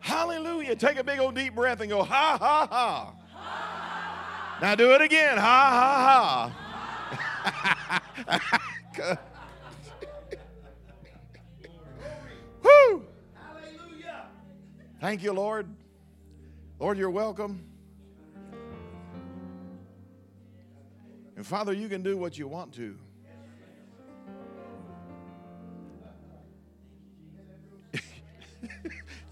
[0.00, 0.76] Hallelujah.
[0.76, 3.14] Take a big old deep breath and go, ha, ha, ha.
[4.60, 5.38] Now do it again.
[5.38, 6.52] Ha, ha,
[8.26, 9.18] ha.
[12.62, 13.04] Woo.
[15.00, 15.66] Thank you, Lord.
[16.78, 17.64] Lord, you're welcome.
[21.36, 22.98] And Father, you can do what you want to.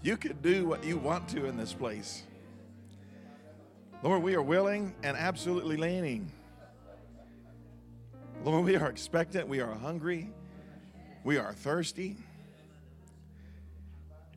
[0.01, 2.23] You could do what you want to in this place.
[4.01, 6.31] Lord, we are willing and absolutely leaning.
[8.45, 10.29] Lord, we are expectant, we are hungry,
[11.25, 12.15] we are thirsty.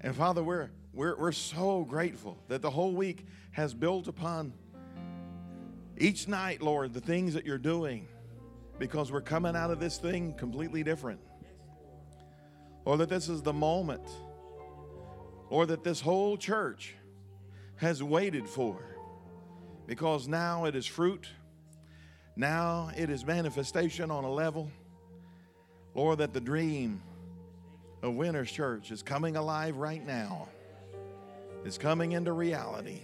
[0.01, 4.53] And Father, we're, we're, we're so grateful that the whole week has built upon
[5.97, 8.09] each night, Lord, the things that you're doing
[8.81, 11.21] because we're coming out of this thing completely different.
[12.85, 14.03] Lord, that this is the moment,
[15.53, 16.95] Lord, that this whole church
[17.77, 18.83] has waited for
[19.87, 21.29] because now it is fruit.
[22.37, 24.71] Now it is manifestation on a level.
[25.95, 27.03] Lord, that the dream
[28.01, 30.49] of Winners Church is coming alive right now,
[31.67, 33.01] is coming into reality.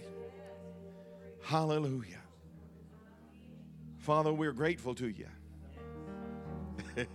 [1.43, 2.23] Hallelujah.
[3.99, 5.27] Father, we're grateful to you.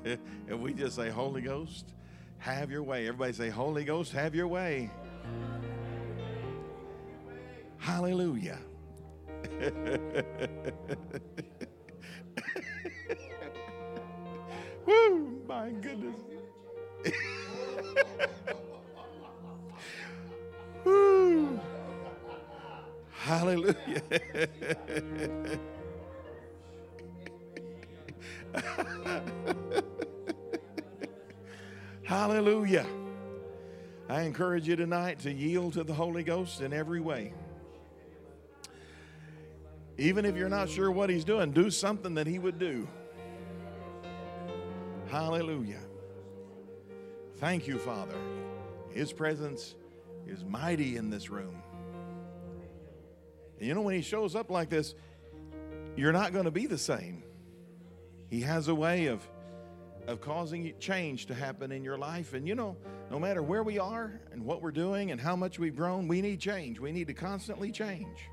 [0.49, 1.93] and we just say, Holy Ghost,
[2.39, 3.09] have your way.
[3.09, 4.93] Everybody say, Holy Ghost, have your way.
[7.79, 8.59] Hallelujah.
[14.87, 16.17] Woo, my goodness.
[20.85, 21.61] Woo.
[23.11, 24.03] Hallelujah.
[32.05, 32.87] Hallelujah.
[34.09, 37.33] I encourage you tonight to yield to the Holy Ghost in every way.
[39.97, 42.87] Even if you're not sure what He's doing, do something that He would do.
[45.07, 45.81] Hallelujah.
[47.37, 48.17] Thank you, Father.
[48.91, 49.75] His presence
[50.27, 51.63] is mighty in this room.
[53.59, 54.95] And you know, when He shows up like this,
[55.97, 57.23] you're not going to be the same.
[58.29, 59.27] He has a way of,
[60.07, 62.35] of causing change to happen in your life.
[62.35, 62.77] And you know,
[63.11, 66.21] no matter where we are and what we're doing and how much we've grown, we
[66.21, 66.81] need change.
[66.81, 68.31] We need to constantly change.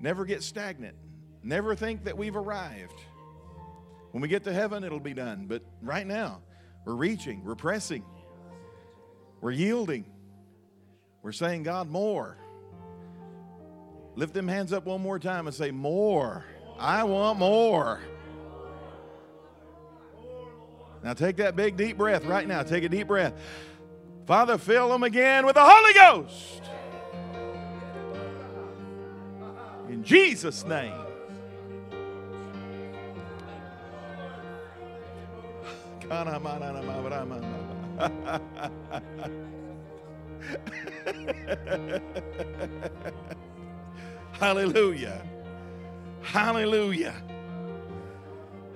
[0.00, 0.96] Never get stagnant.
[1.42, 3.00] Never think that we've arrived.
[4.12, 5.46] When we get to heaven, it'll be done.
[5.46, 6.40] But right now,
[6.84, 8.04] we're reaching, we're pressing,
[9.40, 10.06] we're yielding.
[11.22, 12.38] We're saying, God, more.
[14.14, 16.44] Lift them hands up one more time and say, More.
[16.78, 18.00] I want more.
[21.02, 22.62] Now take that big deep breath right now.
[22.62, 23.34] Take a deep breath.
[24.28, 26.60] Father, fill them again with the Holy Ghost.
[29.88, 30.92] In Jesus' name.
[44.32, 45.22] Hallelujah.
[46.20, 47.14] Hallelujah.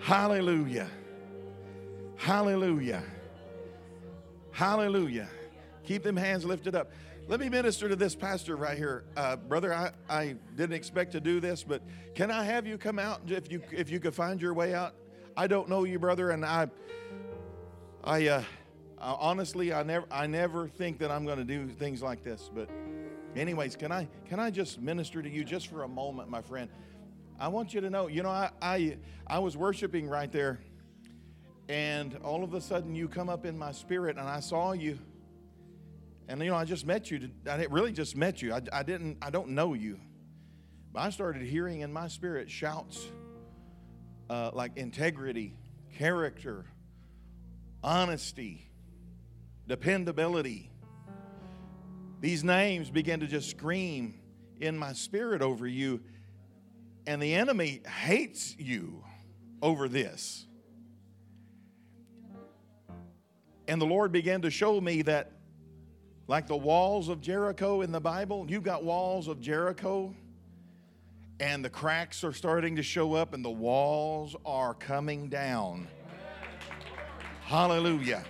[0.00, 0.88] Hallelujah.
[2.16, 3.02] Hallelujah.
[4.52, 5.28] Hallelujah.
[5.92, 6.90] Keep them hands lifted up.
[7.28, 9.04] Let me minister to this pastor right here.
[9.14, 11.82] Uh, brother, I, I didn't expect to do this, but
[12.14, 14.94] can I have you come out if you if you could find your way out?
[15.36, 16.70] I don't know you, brother, and I
[18.02, 18.42] I uh,
[18.98, 22.70] honestly I never I never think that I'm going to do things like this, but
[23.36, 26.70] anyways, can I can I just minister to you just for a moment, my friend?
[27.38, 30.58] I want you to know, you know, I I, I was worshiping right there
[31.68, 34.98] and all of a sudden you come up in my spirit and I saw you.
[36.28, 37.30] And you know, I just met you.
[37.48, 38.54] I really just met you.
[38.54, 39.98] I, I didn't, I don't know you.
[40.92, 43.06] But I started hearing in my spirit shouts
[44.30, 45.56] uh, like integrity,
[45.98, 46.64] character,
[47.82, 48.70] honesty,
[49.66, 50.70] dependability.
[52.20, 54.20] These names began to just scream
[54.60, 56.00] in my spirit over you.
[57.06, 59.02] And the enemy hates you
[59.60, 60.46] over this.
[63.66, 65.32] And the Lord began to show me that,
[66.28, 70.14] like the walls of Jericho in the Bible, you've got walls of Jericho,
[71.40, 75.88] and the cracks are starting to show up, and the walls are coming down.
[77.42, 78.24] Hallelujah.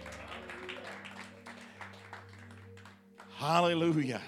[3.37, 4.23] Hallelujah.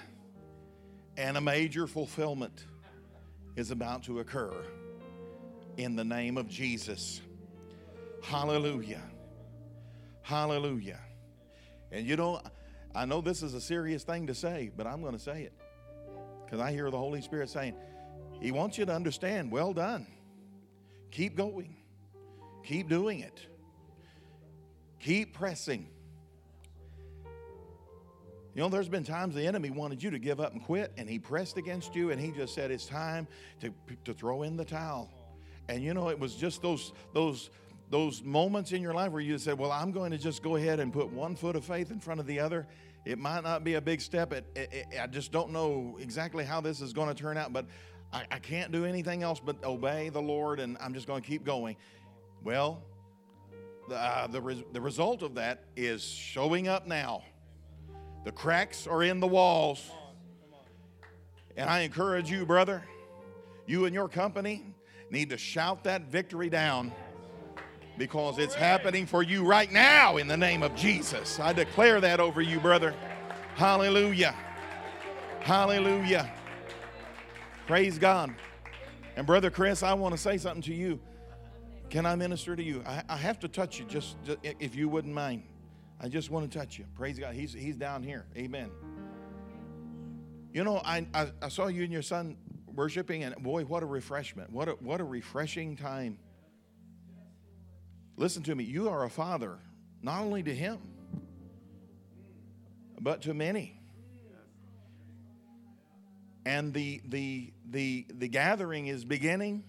[1.17, 2.65] And a major fulfillment
[3.55, 4.53] is about to occur
[5.77, 7.21] in the name of Jesus.
[8.21, 9.01] Hallelujah.
[10.21, 10.99] Hallelujah.
[11.91, 12.41] And you know,
[12.95, 15.53] I know this is a serious thing to say, but I'm going to say it
[16.45, 17.75] because I hear the Holy Spirit saying,
[18.41, 20.07] He wants you to understand, well done.
[21.11, 21.75] Keep going,
[22.63, 23.45] keep doing it,
[24.99, 25.87] keep pressing.
[28.53, 31.09] You know, there's been times the enemy wanted you to give up and quit, and
[31.09, 33.27] he pressed against you, and he just said, It's time
[33.59, 33.73] to,
[34.05, 35.11] to throw in the towel.
[35.67, 37.49] And you know, it was just those, those,
[37.89, 40.79] those moments in your life where you said, Well, I'm going to just go ahead
[40.79, 42.67] and put one foot of faith in front of the other.
[43.05, 44.33] It might not be a big step.
[44.33, 47.53] It, it, it, I just don't know exactly how this is going to turn out,
[47.53, 47.67] but
[48.11, 51.27] I, I can't do anything else but obey the Lord, and I'm just going to
[51.27, 51.75] keep going.
[52.43, 52.81] Well,
[53.87, 57.23] the, uh, the, res- the result of that is showing up now.
[58.23, 59.91] The cracks are in the walls.
[61.55, 62.83] And I encourage you, brother,
[63.67, 64.63] you and your company
[65.11, 66.91] need to shout that victory down
[67.97, 71.39] because it's happening for you right now in the name of Jesus.
[71.39, 72.93] I declare that over you, brother.
[73.55, 74.35] Hallelujah.
[75.41, 76.31] Hallelujah.
[77.67, 78.33] Praise God.
[79.15, 80.99] And Brother Chris, I want to say something to you.
[81.89, 82.83] Can I minister to you?
[82.85, 85.43] I, I have to touch you, just, just if you wouldn't mind.
[86.01, 86.85] I just want to touch you.
[86.95, 87.33] Praise God.
[87.33, 88.25] He's, he's down here.
[88.35, 88.69] Amen.
[90.51, 92.37] You know, I, I, I, saw you and your son
[92.73, 94.51] worshiping, and boy, what a refreshment.
[94.51, 96.17] What a, what a refreshing time.
[98.17, 98.63] Listen to me.
[98.63, 99.59] You are a father,
[100.01, 100.79] not only to him,
[102.99, 103.79] but to many.
[106.45, 109.63] And the, the, the, the gathering is beginning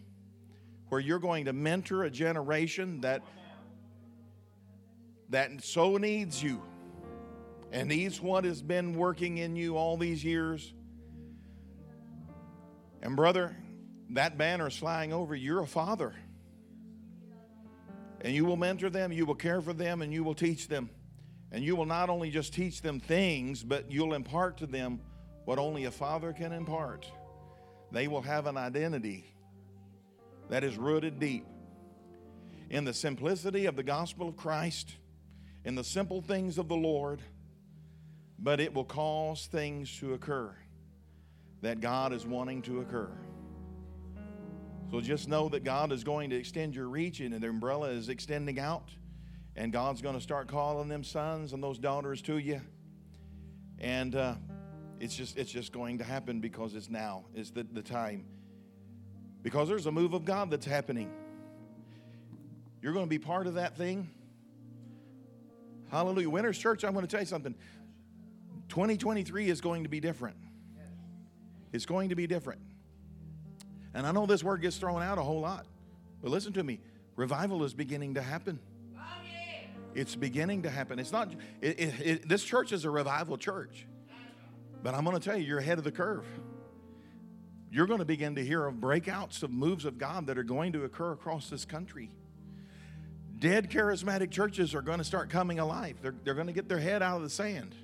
[0.88, 3.22] where you're going to mentor a generation that
[5.30, 6.62] that so needs you
[7.72, 10.72] and needs what has been working in you all these years.
[13.02, 13.56] And, brother,
[14.10, 15.34] that banner is flying over.
[15.34, 16.14] You're a father.
[18.26, 20.90] And you will mentor them, you will care for them, and you will teach them.
[21.52, 24.98] And you will not only just teach them things, but you'll impart to them
[25.44, 27.08] what only a father can impart.
[27.92, 29.32] They will have an identity
[30.48, 31.46] that is rooted deep
[32.68, 34.96] in the simplicity of the gospel of Christ
[35.64, 37.22] in the simple things of the Lord,
[38.40, 40.52] but it will cause things to occur
[41.62, 43.12] that God is wanting to occur.
[44.90, 48.08] So just know that God is going to extend your reach, and the umbrella is
[48.08, 48.90] extending out,
[49.56, 52.60] and God's going to start calling them sons and those daughters to you.
[53.78, 54.34] And uh,
[55.00, 58.24] it's just it's just going to happen because it's now is the, the time.
[59.42, 61.10] Because there's a move of God that's happening.
[62.80, 64.08] You're going to be part of that thing.
[65.90, 66.30] Hallelujah.
[66.30, 67.54] Winners Church, I'm going to tell you something.
[68.68, 70.36] 2023 is going to be different.
[71.72, 72.60] It's going to be different.
[73.96, 75.66] And I know this word gets thrown out a whole lot,
[76.22, 76.78] but listen to me
[77.16, 78.60] revival is beginning to happen.
[79.94, 80.98] It's beginning to happen.
[80.98, 81.32] It's not,
[81.62, 83.86] it, it, it, this church is a revival church.
[84.82, 86.26] But I'm going to tell you, you're ahead of the curve.
[87.70, 90.74] You're going to begin to hear of breakouts of moves of God that are going
[90.74, 92.10] to occur across this country
[93.38, 95.96] dead charismatic churches are going to start coming alive.
[96.02, 97.74] They're, they're going to get their head out of the sand.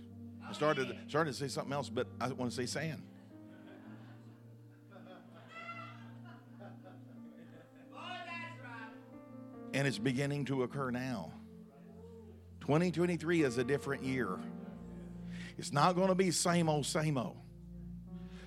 [0.48, 3.02] I started, started to say something else, but I want to say sand.
[9.72, 11.32] And it's beginning to occur now.
[12.60, 14.38] 2023 is a different year.
[15.58, 17.36] It's not going to be same old, same old.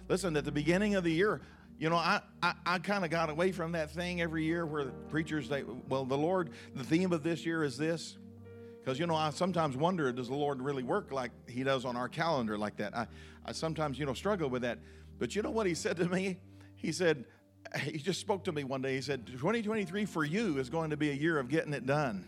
[0.08, 1.42] Listen, at the beginning of the year,
[1.78, 4.86] you know, I, I, I kind of got away from that thing every year where
[4.86, 8.18] the preachers, they, well, the Lord, the theme of this year is this.
[8.80, 11.98] Because, you know, I sometimes wonder, does the Lord really work like He does on
[11.98, 12.96] our calendar like that?
[12.96, 13.08] I,
[13.44, 14.78] I sometimes, you know, struggle with that.
[15.18, 16.38] But you know what He said to me?
[16.76, 17.26] He said,
[17.82, 18.96] He just spoke to me one day.
[18.96, 22.26] He said, 2023 for you is going to be a year of getting it done.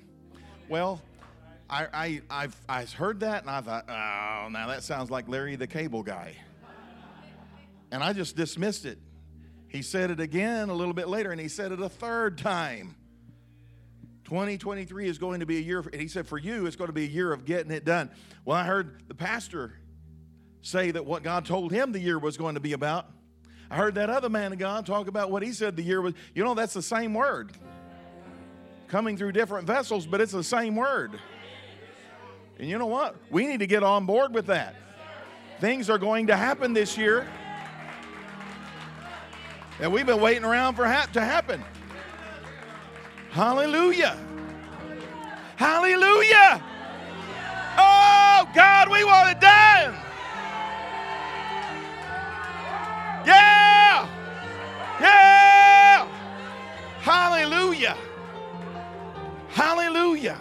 [0.69, 1.01] Well,
[1.69, 5.55] I, I, I've, I heard that and I thought, oh, now that sounds like Larry
[5.55, 6.35] the Cable Guy.
[7.91, 8.99] And I just dismissed it.
[9.69, 12.95] He said it again a little bit later, and he said it a third time.
[14.25, 16.93] 2023 is going to be a year, and he said, for you, it's going to
[16.93, 18.09] be a year of getting it done.
[18.43, 19.73] Well, I heard the pastor
[20.61, 23.09] say that what God told him the year was going to be about.
[23.69, 26.13] I heard that other man of God talk about what he said the year was.
[26.33, 27.51] You know, that's the same word.
[28.87, 31.19] Coming through different vessels, but it's the same word.
[32.59, 33.15] And you know what?
[33.29, 34.75] We need to get on board with that.
[35.59, 37.27] Things are going to happen this year
[39.79, 41.63] that we've been waiting around for ha- to happen.
[43.31, 44.17] Hallelujah.
[45.57, 46.63] Hallelujah.
[47.77, 49.95] Oh, God, we want it done.
[60.17, 60.39] Hallelujah.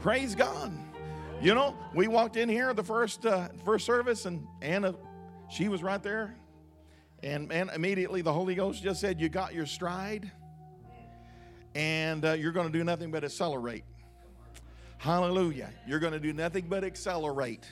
[0.00, 0.72] Praise God.
[1.40, 4.94] You know, we walked in here the first uh, first service, and Anna,
[5.50, 6.36] she was right there,
[7.22, 10.30] and and immediately the Holy Ghost just said, "You got your stride,
[11.74, 13.84] and uh, you're going to do nothing but accelerate."
[14.98, 15.70] Hallelujah!
[15.88, 17.64] You're going to do nothing but accelerate.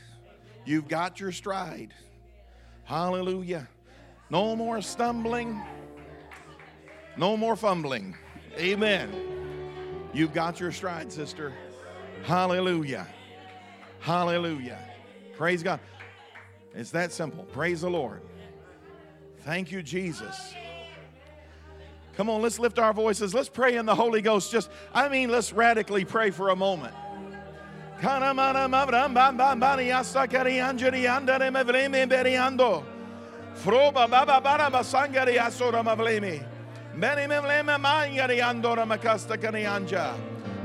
[0.64, 1.92] You've got your stride.
[2.85, 3.69] Hallelujah!
[4.30, 5.61] No more stumbling.
[7.19, 8.16] No more fumbling.
[8.57, 9.29] Amen.
[10.12, 11.52] You've got your stride, sister.
[12.22, 13.06] Hallelujah.
[14.00, 14.78] Hallelujah.
[15.36, 15.80] Praise God.
[16.74, 17.44] It's that simple.
[17.44, 18.22] Praise the Lord.
[19.38, 20.54] Thank you, Jesus.
[22.16, 23.32] Come on, let's lift our voices.
[23.32, 24.52] Let's pray in the Holy Ghost.
[24.52, 26.94] Just, I mean, let's radically pray for a moment.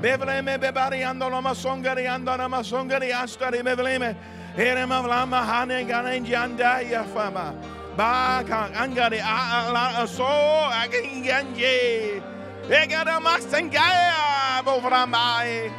[0.02, 0.58] Bevleme
[3.14, 3.64] astari
[7.14, 7.54] fama.
[7.98, 8.44] A
[10.08, 10.26] so
[14.64, 15.72] bovramai.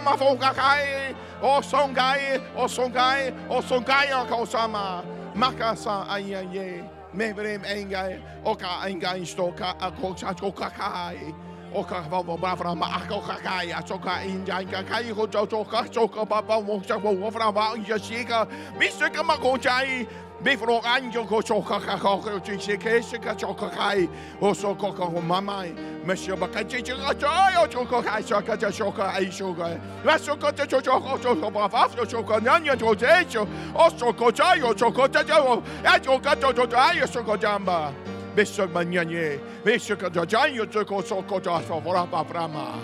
[0.00, 1.14] Mafokakai.
[1.42, 5.19] O songai, o songai, o songai o kosama.
[5.40, 6.84] Makasa ayaye.
[7.14, 11.34] Mevrem engai, oka engai stoka akocha kokakai.
[11.74, 17.54] Oka vavo bavra ma akokakai, asoka injai kakai ho choka choka papa mo chavo vavra
[17.54, 18.46] ma yashika.
[18.78, 19.08] Mr.
[19.08, 20.06] Kamakochai.
[20.42, 24.08] Bifro anjo ko choka ka ko ko chi chi ke shi ka choka kai.
[24.40, 25.74] O so ko ko mamai
[26.06, 29.28] mesho ba ka chi chi ka choi o choka kai so ka cha choka ai
[29.30, 32.78] so ga ma so ko cha choka ko choka ba fa so choka nyan nyan
[32.78, 33.46] cho che cho.
[33.74, 37.22] O so ko cha yo choka cha cha o ya choka cho cho ai so
[37.22, 37.92] ko jamba
[38.34, 42.06] besho ba nyan ye besho ka cha cha yo choka so ko cha so fora
[42.06, 42.80] pa prama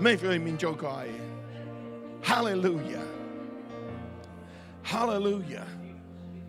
[0.00, 1.14] me fe min chokai
[2.22, 3.06] hallelujah.
[4.82, 5.66] Hallelujah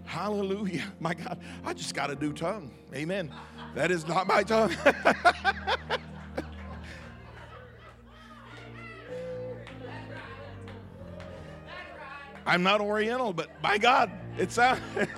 [0.09, 0.91] Hallelujah.
[0.99, 2.71] My God, I just got a new tongue.
[2.95, 3.31] Amen.
[3.75, 4.75] That is not my tongue.
[12.47, 14.79] I'm not Oriental, but my God, it's a.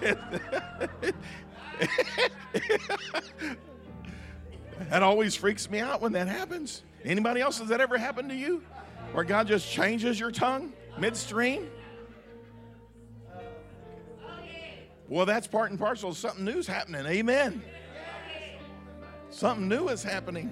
[4.90, 6.84] that always freaks me out when that happens.
[7.06, 8.62] Anybody else, has that ever happened to you?
[9.14, 11.70] Where God just changes your tongue midstream?
[15.12, 16.14] Well, that's part and parcel.
[16.14, 17.06] Something new is happening.
[17.06, 17.62] Amen.
[19.30, 20.50] Something new is happening.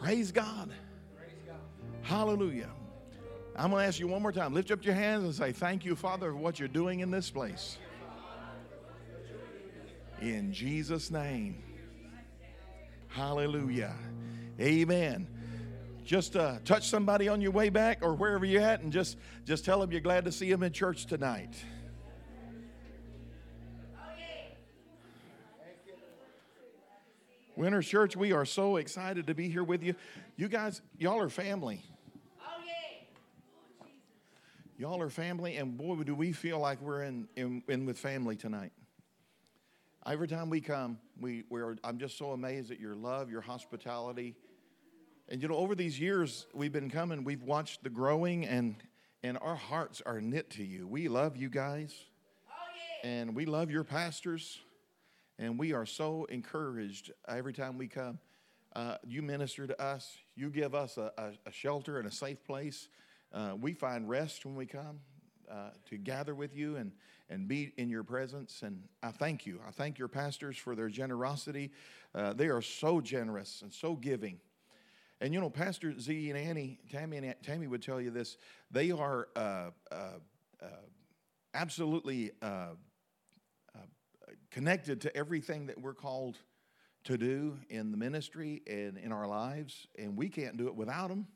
[0.00, 0.70] Praise God.
[2.02, 2.70] Hallelujah.
[3.54, 4.52] I'm going to ask you one more time.
[4.52, 7.30] Lift up your hands and say, Thank you, Father, for what you're doing in this
[7.30, 7.78] place.
[10.20, 11.62] In Jesus' name.
[13.06, 13.94] Hallelujah.
[14.60, 15.28] Amen.
[16.04, 19.64] Just uh, touch somebody on your way back or wherever you're at and just, just
[19.64, 21.54] tell them you're glad to see them in church tonight.
[27.56, 29.94] Winners Church, we are so excited to be here with you.
[30.36, 31.82] You guys, y'all are family.
[34.76, 38.34] Y'all are family, and boy, do we feel like we're in, in, in with family
[38.34, 38.72] tonight.
[40.04, 44.34] Every time we come, we, we're, I'm just so amazed at your love, your hospitality.
[45.28, 48.74] And you know, over these years we've been coming, we've watched the growing, and,
[49.22, 50.88] and our hearts are knit to you.
[50.88, 51.94] We love you guys,
[52.48, 54.58] oh, and we love your pastors.
[55.38, 58.18] And we are so encouraged every time we come.
[58.74, 62.44] Uh, you minister to us, you give us a, a, a shelter and a safe
[62.44, 62.88] place.
[63.32, 65.00] Uh, we find rest when we come
[65.50, 66.92] uh, to gather with you and,
[67.28, 68.62] and be in your presence.
[68.62, 69.60] And I thank you.
[69.66, 71.72] I thank your pastors for their generosity.
[72.14, 74.38] Uh, they are so generous and so giving.
[75.20, 78.36] And you know, Pastor Z and Annie, Tammy and Tammy would tell you this.
[78.70, 80.18] They are uh, uh,
[81.54, 82.32] absolutely
[84.50, 86.38] connected to everything that we're called
[87.04, 91.08] to do in the ministry and in our lives, and we can't do it without
[91.08, 91.26] them.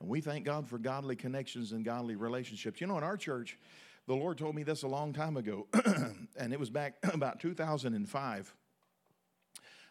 [0.00, 2.80] And we thank God for godly connections and godly relationships.
[2.80, 3.58] You know, in our church,
[4.06, 5.66] the Lord told me this a long time ago,
[6.36, 8.54] and it was back about 2005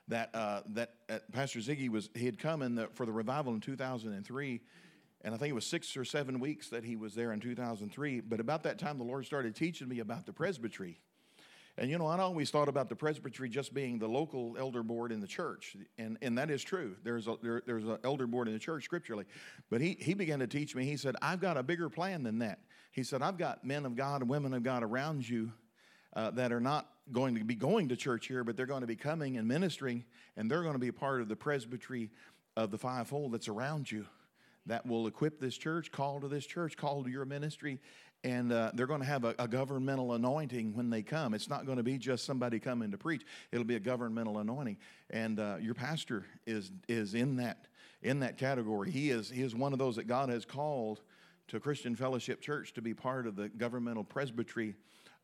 [0.09, 3.53] that uh, that uh, Pastor Ziggy was he had come in the, for the revival
[3.53, 4.61] in 2003,
[5.21, 8.19] and I think it was six or seven weeks that he was there in 2003.
[8.19, 10.99] But about that time, the Lord started teaching me about the presbytery
[11.77, 15.11] and you know, I always thought about the presbytery just being the local elder board
[15.11, 16.95] in the church, and, and that is true.
[17.03, 19.25] There's a there, there's an elder board in the church scripturally,
[19.71, 20.85] but he he began to teach me.
[20.85, 22.59] He said, "I've got a bigger plan than that."
[22.91, 25.51] He said, "I've got men of God and women of God around you
[26.15, 28.87] uh, that are not going to be going to church here, but they're going to
[28.87, 30.05] be coming and ministering,
[30.37, 32.11] and they're going to be part of the presbytery
[32.55, 34.05] of the fivefold that's around you
[34.65, 37.79] that will equip this church, call to this church, call to your ministry,
[38.23, 41.33] and uh, they're going to have a, a, governmental anointing when they come.
[41.33, 44.77] It's not going to be just somebody coming to preach; it'll be a governmental anointing.
[45.09, 47.67] And uh, your pastor is is in that
[48.01, 48.91] in that category.
[48.91, 51.01] He is he is one of those that God has called
[51.49, 54.75] to Christian Fellowship Church to be part of the governmental presbytery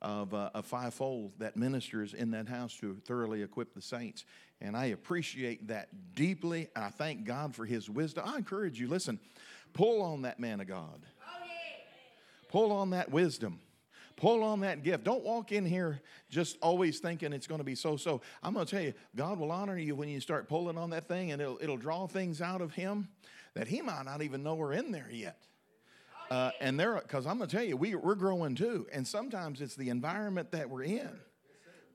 [0.01, 4.25] of uh, a fivefold that ministers in that house to thoroughly equip the saints.
[4.61, 6.69] And I appreciate that deeply.
[6.75, 8.23] I thank God for his wisdom.
[8.25, 9.19] I encourage you, listen,
[9.73, 11.01] pull on that man of God.
[12.49, 13.59] Pull on that wisdom.
[14.17, 15.05] Pull on that gift.
[15.05, 18.21] Don't walk in here just always thinking it's going to be so so.
[18.43, 21.07] I'm going to tell you, God will honor you when you start pulling on that
[21.07, 23.07] thing and it'll, it'll draw things out of him
[23.53, 25.37] that he might not even know are in there yet.
[26.29, 28.87] Uh, and there, because I'm going to tell you, we, we're growing too.
[28.91, 31.09] And sometimes it's the environment that we're in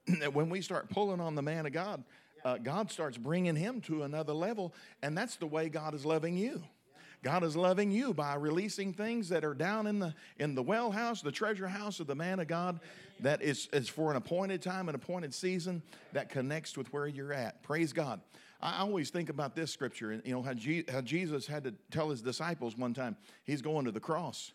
[0.21, 2.03] that when we start pulling on the man of God,
[2.45, 4.75] uh, God starts bringing him to another level.
[5.03, 6.63] And that's the way God is loving you.
[7.25, 10.91] God is loving you by releasing things that are down in the in the well
[10.91, 12.81] house, the treasure house of the man of God,
[13.21, 17.33] that is, is for an appointed time, an appointed season that connects with where you're
[17.33, 17.63] at.
[17.63, 18.21] Praise God.
[18.61, 20.53] I always think about this scripture, and you know how,
[20.93, 24.53] how Jesus had to tell his disciples one time he's going to the cross,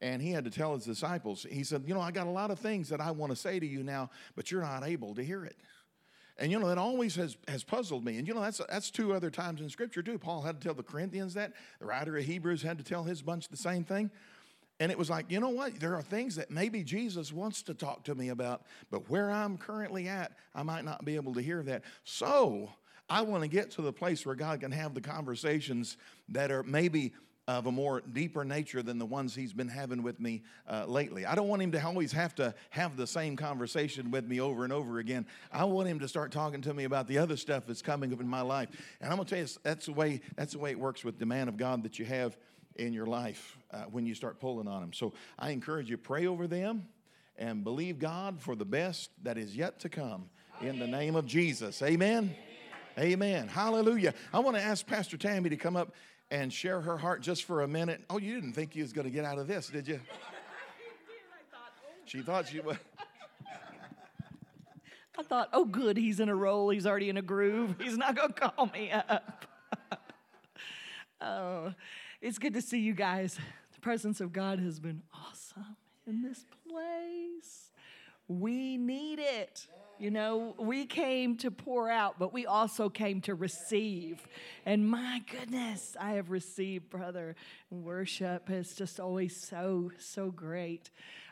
[0.00, 1.46] and he had to tell his disciples.
[1.48, 3.60] He said, "You know, I got a lot of things that I want to say
[3.60, 5.56] to you now, but you're not able to hear it."
[6.38, 8.18] And you know that always has, has puzzled me.
[8.18, 10.18] And you know that's that's two other times in Scripture too.
[10.18, 11.52] Paul had to tell the Corinthians that.
[11.80, 14.10] The writer of Hebrews had to tell his bunch the same thing.
[14.80, 15.80] And it was like, you know what?
[15.80, 19.58] There are things that maybe Jesus wants to talk to me about, but where I'm
[19.58, 21.82] currently at, I might not be able to hear that.
[22.04, 22.70] So
[23.10, 25.96] I want to get to the place where God can have the conversations
[26.28, 27.12] that are maybe
[27.48, 31.24] of a more deeper nature than the ones he's been having with me uh, lately.
[31.24, 34.64] I don't want him to always have to have the same conversation with me over
[34.64, 35.26] and over again.
[35.50, 38.20] I want him to start talking to me about the other stuff that's coming up
[38.20, 38.68] in my life.
[39.00, 41.18] And I'm going to tell you, that's the way that's the way it works with
[41.18, 42.36] the man of God that you have
[42.76, 44.92] in your life uh, when you start pulling on him.
[44.92, 46.86] So I encourage you pray over them
[47.38, 50.28] and believe God for the best that is yet to come
[50.60, 51.80] in the name of Jesus.
[51.80, 52.34] Amen.
[52.98, 53.46] Amen.
[53.46, 54.12] Hallelujah.
[54.34, 55.94] I want to ask Pastor Tammy to come up
[56.30, 58.02] and share her heart just for a minute.
[58.10, 60.00] Oh, you didn't think you was going to get out of this, did you?
[62.04, 62.76] She thought she was.
[65.18, 66.70] I thought, oh, good, he's in a roll.
[66.70, 67.74] He's already in a groove.
[67.80, 69.46] He's not going to call me up.
[71.20, 71.74] oh,
[72.22, 73.36] it's good to see you guys.
[73.74, 77.70] The presence of God has been awesome in this place.
[78.28, 79.66] We need it.
[80.00, 84.28] You know, we came to pour out, but we also came to receive.
[84.64, 87.34] And my goodness, I have received, brother.
[87.70, 90.90] Worship is just always so, so great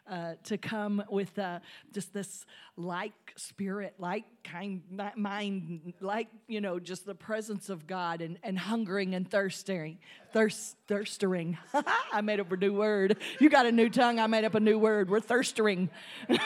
[0.08, 1.60] uh, to come with uh,
[1.92, 2.44] just this
[2.76, 4.82] like spirit, like kind
[5.16, 9.98] mind, like, you know, just the presence of God and, and hungering and thirsting.
[10.32, 11.56] Thirst, thirsting.
[12.12, 13.16] I made up a new word.
[13.40, 14.20] You got a new tongue.
[14.20, 15.10] I made up a new word.
[15.10, 15.90] We're thirsting.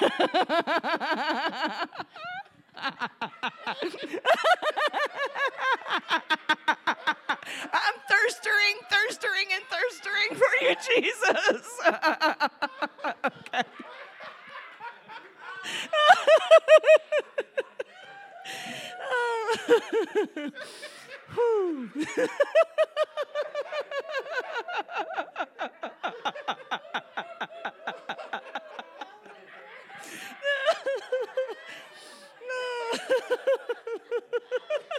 [9.10, 11.80] Thirsting, and thirsting for you, Jesus.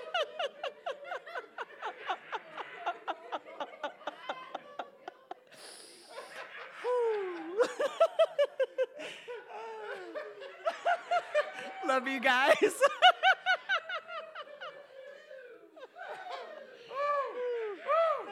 [12.22, 12.56] guys.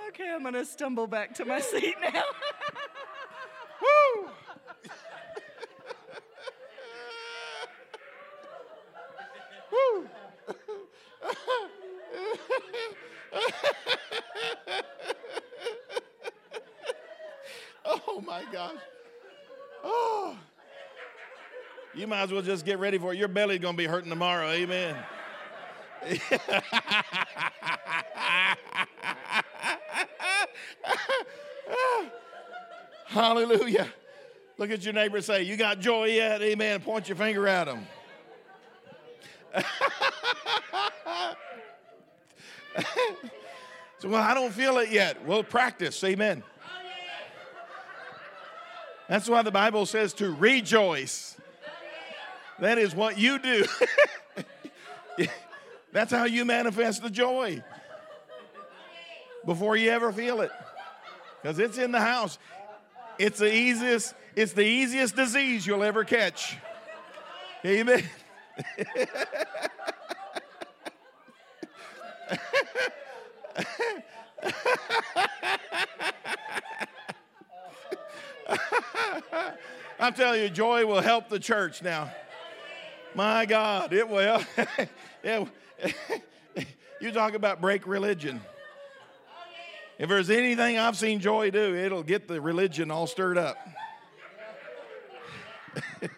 [0.10, 2.24] okay, I'm going to stumble back to my seat now.
[17.86, 18.76] oh my gosh.
[19.84, 20.38] Oh.
[21.96, 23.18] You might as well just get ready for it.
[23.18, 24.50] Your belly's going to be hurting tomorrow.
[24.50, 24.98] Amen.
[33.06, 33.88] Hallelujah.
[34.58, 36.42] Look at your neighbor say, You got joy yet?
[36.42, 36.82] Amen.
[36.82, 37.86] Point your finger at him.
[44.00, 45.24] so, well, I don't feel it yet.
[45.26, 46.04] We'll practice.
[46.04, 46.44] Amen.
[49.08, 51.39] That's why the Bible says to rejoice.
[52.62, 53.66] That is what you do.
[55.92, 57.64] That's how you manifest the joy.
[59.46, 60.52] before you ever feel it.
[61.42, 62.38] Because it's in the house.
[63.18, 66.58] It's the easiest, it's the easiest disease you'll ever catch.
[67.66, 68.04] Amen.
[80.00, 82.10] I'm telling you, joy will help the church now.
[83.16, 84.42] My God, it will.
[85.24, 85.46] yeah.
[87.02, 88.42] you talk about break religion.
[89.98, 93.58] If there's anything I've seen joy do, it'll get the religion all stirred up.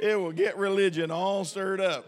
[0.00, 2.06] it will get religion all stirred up.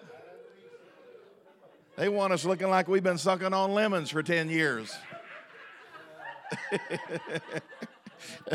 [1.96, 4.96] They want us looking like we've been sucking on lemons for 10 years.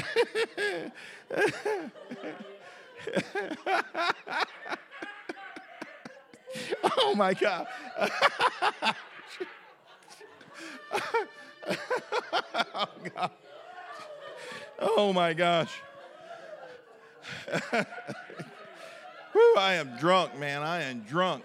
[6.97, 7.67] oh my God.
[10.91, 13.31] oh, God.
[14.79, 15.71] oh my gosh.
[19.31, 20.63] Whew, I am drunk, man.
[20.63, 21.43] I am drunk.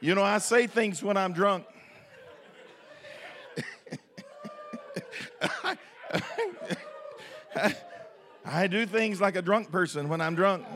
[0.00, 1.64] You know, I say things when I'm drunk.
[8.66, 10.66] do things like a drunk person when I'm drunk.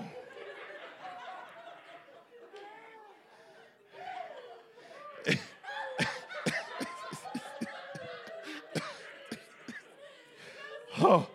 [11.01, 11.27] oh.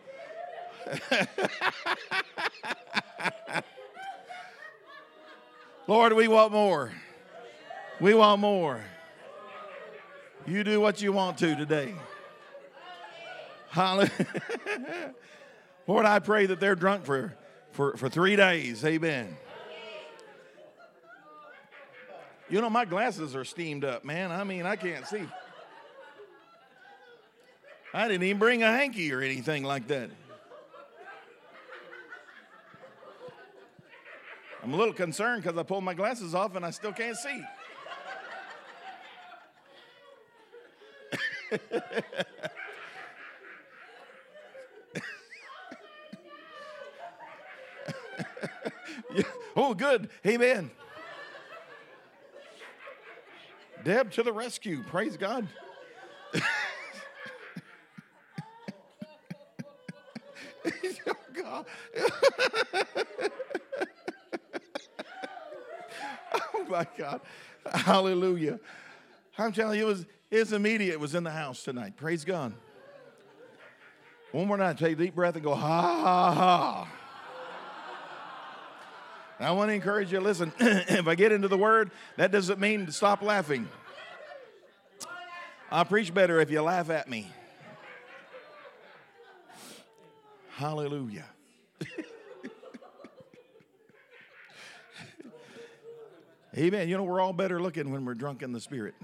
[5.87, 6.91] Lord, we want more.
[7.99, 8.83] We want more.
[10.45, 11.95] You do what you want to today.
[13.77, 14.09] Hallelujah.
[15.85, 17.37] Lord, I pray that they're drunk for,
[17.73, 18.83] for, for three days.
[18.83, 19.37] Amen.
[22.49, 24.31] You know, my glasses are steamed up, man.
[24.31, 25.21] I mean, I can't see.
[27.93, 30.09] I didn't even bring a hanky or anything like that.
[34.63, 37.43] I'm a little concerned because I pulled my glasses off and I still can't see.
[49.55, 50.09] oh, good.
[50.25, 50.71] Amen.
[53.83, 54.83] Deb to the rescue.
[54.83, 55.47] Praise God.
[56.35, 56.41] oh,
[61.33, 61.65] God.
[66.33, 67.21] oh, my God.
[67.71, 68.59] Hallelujah.
[69.37, 71.95] I'm telling you, it was, his immediate was in the house tonight.
[71.95, 72.53] Praise God.
[74.31, 76.87] One more night, take a deep breath and go, ha, ha, ha.
[79.39, 82.87] I want to encourage you listen, if I get into the word, that doesn't mean
[82.87, 83.67] to stop laughing.
[85.69, 87.31] I'll preach better if you laugh at me.
[90.55, 91.25] Hallelujah.
[96.57, 96.89] Amen.
[96.89, 98.95] You know, we're all better looking when we're drunk in the spirit.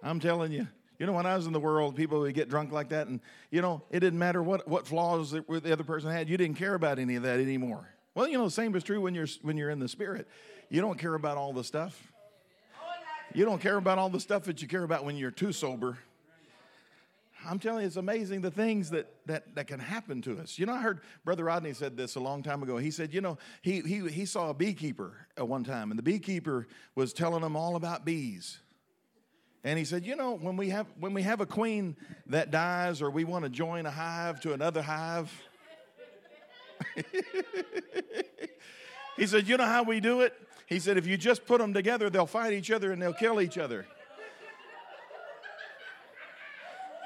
[0.00, 0.68] I'm telling you.
[1.02, 3.18] You know, when I was in the world, people would get drunk like that, and
[3.50, 6.28] you know, it didn't matter what, what flaws that the other person had.
[6.28, 7.88] You didn't care about any of that anymore.
[8.14, 10.28] Well, you know, the same is true when you're when you're in the spirit.
[10.68, 12.00] You don't care about all the stuff.
[13.34, 15.98] You don't care about all the stuff that you care about when you're too sober.
[17.44, 20.56] I'm telling you, it's amazing the things that, that, that can happen to us.
[20.56, 22.76] You know, I heard Brother Rodney said this a long time ago.
[22.76, 26.04] He said, you know, he, he, he saw a beekeeper at one time, and the
[26.04, 28.60] beekeeper was telling him all about bees.
[29.64, 31.96] And he said, you know, when we have when we have a queen
[32.26, 35.30] that dies or we want to join a hive to another hive,
[39.16, 40.34] he said, you know how we do it?
[40.66, 43.40] He said, if you just put them together, they'll fight each other and they'll kill
[43.40, 43.86] each other.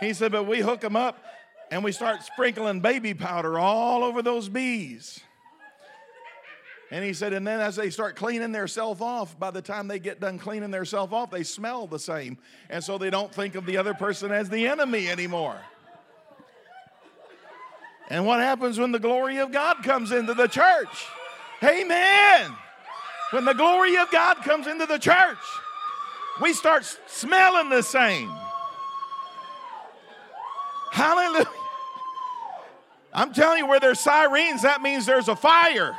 [0.00, 1.22] He said, but we hook them up
[1.70, 5.20] and we start sprinkling baby powder all over those bees.
[6.90, 9.98] And he said, and then as they start cleaning themselves off, by the time they
[9.98, 12.38] get done cleaning themselves off, they smell the same.
[12.70, 15.58] And so they don't think of the other person as the enemy anymore.
[18.08, 21.06] And what happens when the glory of God comes into the church?
[21.64, 22.52] Amen.
[23.32, 25.38] When the glory of God comes into the church,
[26.40, 28.30] we start smelling the same.
[30.92, 31.50] Hallelujah.
[33.12, 35.96] I'm telling you, where there's sirens, that means there's a fire.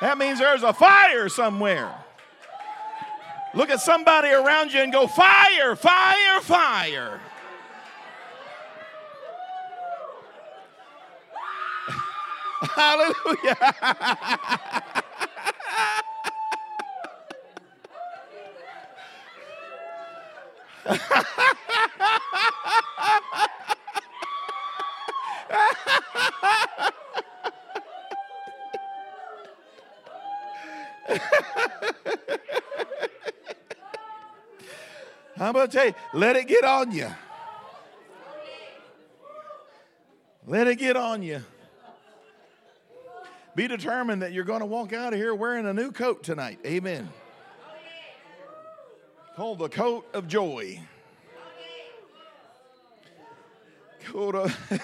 [0.00, 1.94] That means there's a fire somewhere.
[3.54, 7.20] Look at somebody around you and go, Fire, fire, fire.
[12.62, 13.74] Hallelujah.
[35.50, 37.08] I'm going to tell you, let it get on you.
[40.46, 41.42] Let it get on you.
[43.56, 46.60] Be determined that you're going to walk out of here wearing a new coat tonight.
[46.64, 47.08] Amen.
[49.34, 50.78] Called the coat of joy.
[54.04, 54.56] Coat of.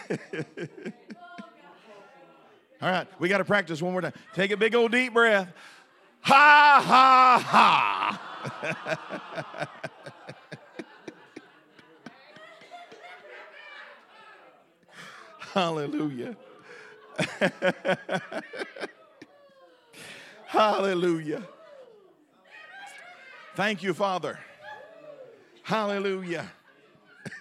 [2.83, 4.15] All right, we got to practice one more time.
[4.35, 5.47] Take a big old deep breath.
[6.23, 8.19] Ha, ha,
[8.67, 9.71] ha.
[15.57, 16.37] Hallelujah.
[20.45, 21.43] Hallelujah.
[23.55, 24.39] Thank you, Father.
[25.63, 26.53] Hallelujah.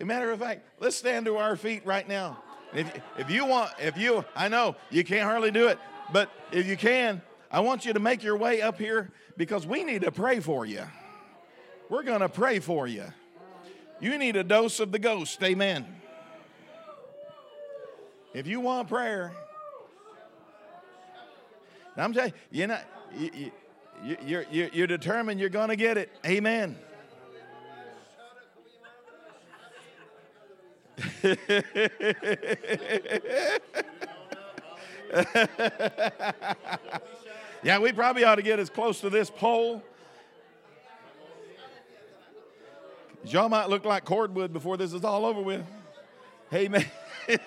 [0.00, 2.42] A matter of fact, let's stand to our feet right now.
[2.74, 5.78] If, if you want, if you, I know you can't hardly do it,
[6.12, 9.84] but if you can, I want you to make your way up here because we
[9.84, 10.82] need to pray for you.
[11.88, 13.04] We're going to pray for you.
[14.00, 15.42] You need a dose of the ghost.
[15.42, 15.86] Amen.
[18.34, 19.32] If you want prayer,
[21.96, 22.82] I'm telling you, you're not,
[23.16, 23.50] you,
[24.04, 26.10] you, you're, you're, you're determined you're going to get it.
[26.26, 26.76] Amen.
[37.62, 39.82] yeah, we probably ought to get as close to this pole
[43.32, 45.64] Y'all might look like cordwood before this is all over with.
[46.50, 46.84] Hey man.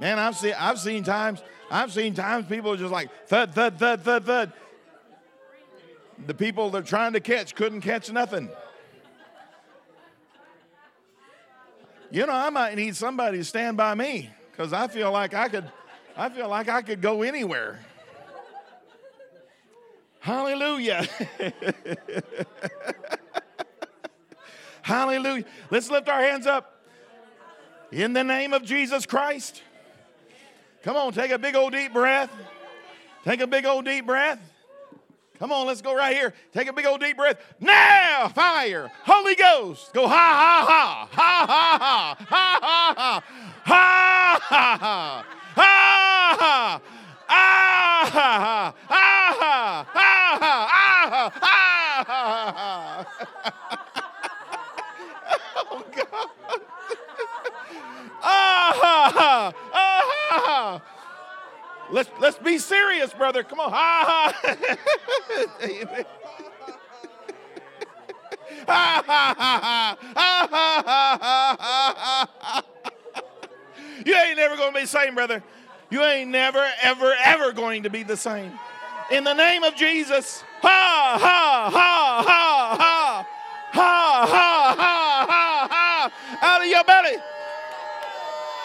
[0.00, 3.78] man, I've seen I've seen times, I've seen times people are just like thud, thud,
[3.78, 4.52] thud, thud, thud.
[6.26, 8.50] The people they're trying to catch couldn't catch nothing.
[12.10, 15.48] You know, I might need somebody to stand by me because I feel like I
[15.48, 15.70] could,
[16.16, 17.80] I feel like I could go anywhere.
[20.20, 21.06] Hallelujah.
[24.86, 25.44] Hallelujah.
[25.68, 26.80] Let's lift our hands up
[27.90, 29.60] in the name of Jesus Christ.
[30.84, 32.30] Come on, take a big old deep breath.
[33.24, 34.38] Take a big old deep breath.
[35.40, 36.32] Come on, let's go right here.
[36.54, 37.36] Take a big old deep breath.
[37.58, 39.92] Now, fire, Holy Ghost.
[39.92, 43.24] Go ha ha ha, ha ha ha, ha ha ha,
[43.64, 45.22] ha ha ha,
[45.56, 45.82] ha
[46.38, 46.82] ha.
[47.26, 50.38] Ha ha ah ha ah ha ah
[51.10, 53.06] ha ah ha
[55.68, 56.28] Oh God.
[58.68, 60.82] Ah, ah,
[61.90, 63.44] Let's let's be serious, brother.
[63.44, 63.70] Come on.
[63.72, 64.34] Ah,
[65.62, 66.04] Amen.
[74.04, 75.40] you ain't never going to be the same, brother.
[75.90, 78.50] You ain't never, ever, ever going to be the same.
[79.12, 80.42] In the name of Jesus.
[80.62, 83.24] Ha, ha, ha, ha, ha.
[83.72, 86.10] Ha, ha, ha, ha, ha.
[86.42, 87.16] Out of your belly.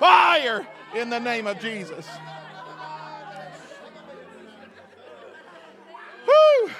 [0.00, 2.08] Fire in the name of Jesus.
[6.26, 6.70] Woo!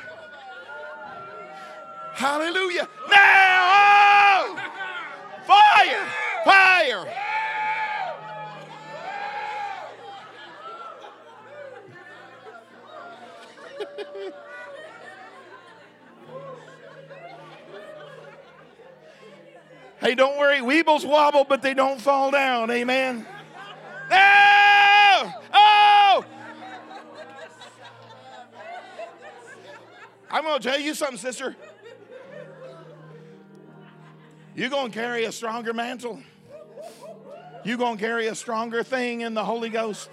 [2.14, 2.88] Hallelujah.
[3.10, 4.56] Now, oh!
[5.46, 6.06] fire,
[6.44, 7.06] fire.
[20.00, 22.70] Hey, don't worry, weebles wobble, but they don't fall down.
[22.70, 23.26] Amen.
[24.10, 25.32] Oh!
[25.52, 26.24] Oh!
[30.30, 31.54] I'm going to tell you something, sister.
[34.54, 36.20] You're going to carry a stronger mantle.
[37.62, 40.08] You're going to carry a stronger thing in the Holy Ghost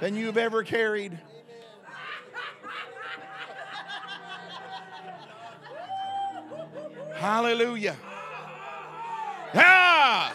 [0.00, 1.18] than you've ever carried.
[7.14, 7.96] Hallelujah.
[9.56, 10.34] Ha!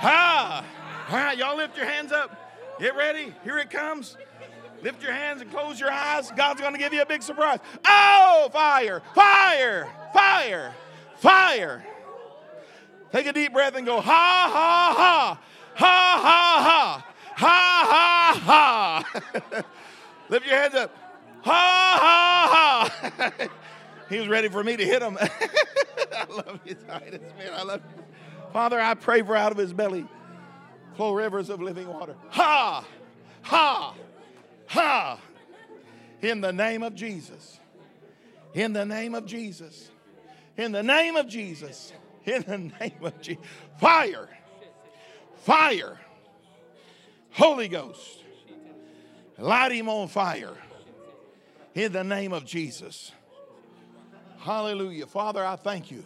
[0.00, 0.64] Ha!
[1.06, 1.30] Ha!
[1.32, 2.76] Y'all lift your hands up.
[2.78, 3.34] Get ready.
[3.42, 4.16] Here it comes.
[4.82, 6.30] Lift your hands and close your eyes.
[6.36, 7.58] God's going to give you a big surprise.
[7.84, 10.74] Oh, fire, fire, fire,
[11.16, 11.84] fire.
[13.10, 15.40] Take a deep breath and go, ha, ha, ha,
[15.74, 17.04] ha, ha,
[17.34, 19.02] ha, ha, ha,
[19.42, 19.64] ha.
[20.28, 20.94] Lift your hands up.
[21.42, 23.48] Ha, ha, ha.
[24.10, 25.16] he was ready for me to hit him.
[25.20, 27.52] I love you, Titus, man.
[27.54, 28.07] I love you.
[28.52, 30.06] Father, I pray for out of his belly
[30.94, 32.16] flow rivers of living water.
[32.30, 32.84] Ha,
[33.42, 33.94] ha,
[34.66, 35.20] ha.
[36.20, 37.60] In the name of Jesus.
[38.54, 39.90] In the name of Jesus.
[40.56, 41.92] In the name of Jesus.
[42.24, 43.44] In the name of Jesus.
[43.78, 44.28] Fire.
[45.36, 45.98] Fire.
[47.30, 48.24] Holy Ghost.
[49.38, 50.54] Light him on fire.
[51.74, 53.12] In the name of Jesus.
[54.40, 55.06] Hallelujah.
[55.06, 56.02] Father, I thank you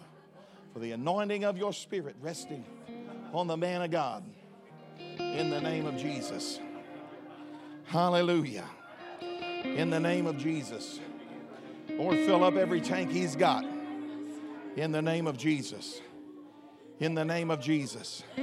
[0.72, 2.64] for the anointing of your spirit resting
[3.32, 4.24] on the man of God.
[5.18, 6.60] In the name of Jesus.
[7.84, 8.64] Hallelujah.
[9.64, 11.00] In the name of Jesus.
[11.90, 13.64] Lord, fill up every tank he's got.
[14.76, 16.00] In the name of Jesus.
[17.00, 18.22] In the name of Jesus.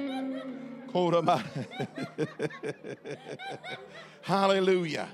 [4.21, 5.09] Hallelujah.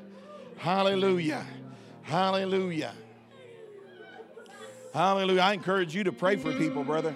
[0.58, 1.46] Hallelujah.
[2.02, 2.94] Hallelujah.
[4.96, 5.42] Hallelujah.
[5.42, 7.14] I encourage you to pray for people, brother.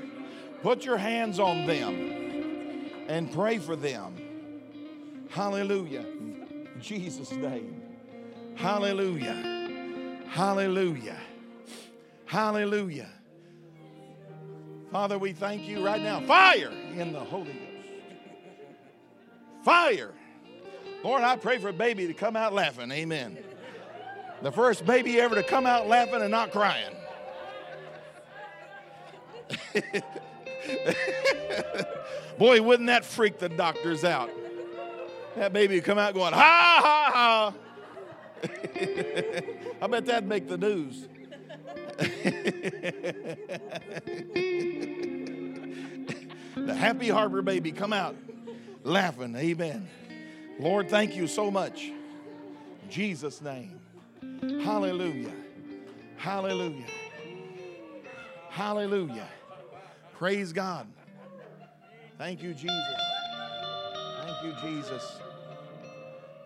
[0.62, 4.18] Put your hands on them and pray for them.
[5.30, 6.02] Hallelujah.
[6.02, 7.82] In Jesus' name.
[8.58, 10.26] Hallelujah.
[10.28, 11.16] Hallelujah.
[12.26, 13.10] Hallelujah.
[14.92, 16.20] Father, we thank you right now.
[16.20, 17.88] Fire in the Holy Ghost.
[19.64, 20.12] Fire.
[21.02, 22.92] Lord, I pray for a baby to come out laughing.
[22.92, 23.38] Amen.
[24.42, 26.94] The first baby ever to come out laughing and not crying.
[32.38, 34.30] Boy, wouldn't that freak the doctors out?
[35.36, 37.54] That baby would come out going, ha, ha, ha.
[39.82, 41.08] I bet that'd make the news.
[46.56, 48.16] the happy harbor baby come out
[48.84, 49.36] laughing.
[49.36, 49.88] Amen.
[50.60, 51.86] Lord, thank you so much.
[51.86, 53.80] In Jesus' name.
[54.42, 55.32] Hallelujah.
[56.18, 56.86] Hallelujah.
[58.50, 59.28] Hallelujah.
[60.20, 60.86] Praise God.
[62.18, 62.70] Thank you, Jesus.
[64.26, 65.20] Thank you, Jesus.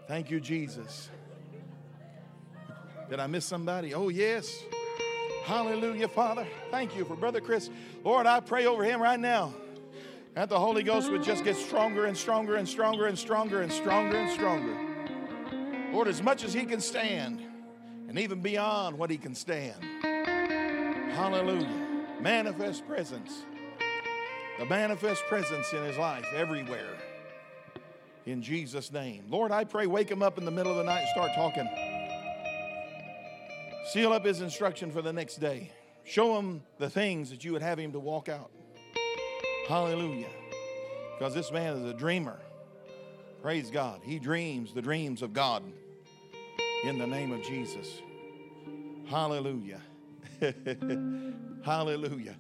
[0.07, 1.09] Thank you, Jesus.
[3.09, 3.95] Did I miss somebody?
[3.95, 4.63] Oh, yes.
[5.45, 6.45] Hallelujah, Father.
[6.69, 7.71] Thank you for Brother Chris.
[8.03, 9.51] Lord, I pray over him right now
[10.35, 13.71] that the Holy Ghost would just get stronger and stronger and stronger and stronger and
[13.71, 14.77] stronger and stronger.
[15.91, 17.41] Lord, as much as he can stand
[18.07, 19.83] and even beyond what he can stand.
[21.15, 22.19] Hallelujah.
[22.21, 23.45] Manifest presence.
[24.59, 26.95] The manifest presence in his life everywhere.
[28.25, 29.25] In Jesus' name.
[29.29, 31.67] Lord, I pray, wake him up in the middle of the night and start talking.
[33.91, 35.71] Seal up his instruction for the next day.
[36.05, 38.51] Show him the things that you would have him to walk out.
[39.67, 40.29] Hallelujah.
[41.17, 42.39] Because this man is a dreamer.
[43.41, 44.01] Praise God.
[44.03, 45.63] He dreams the dreams of God
[46.83, 48.01] in the name of Jesus.
[49.07, 49.81] Hallelujah.
[51.65, 52.35] Hallelujah.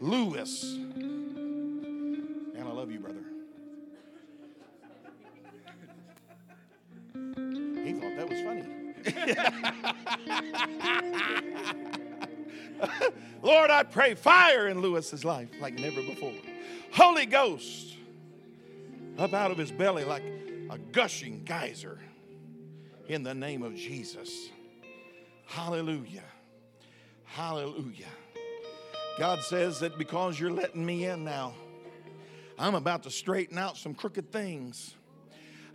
[0.00, 0.76] Lewis.
[2.84, 3.24] Love you, brother.
[7.82, 8.62] He thought that was funny.
[13.42, 16.34] Lord, I pray fire in Lewis's life like never before.
[16.92, 17.96] Holy Ghost
[19.16, 20.24] up out of his belly like
[20.68, 21.98] a gushing geyser
[23.08, 24.50] in the name of Jesus.
[25.46, 26.24] Hallelujah.
[27.24, 28.12] Hallelujah.
[29.18, 31.54] God says that because you're letting me in now,
[32.58, 34.94] I'm about to straighten out some crooked things.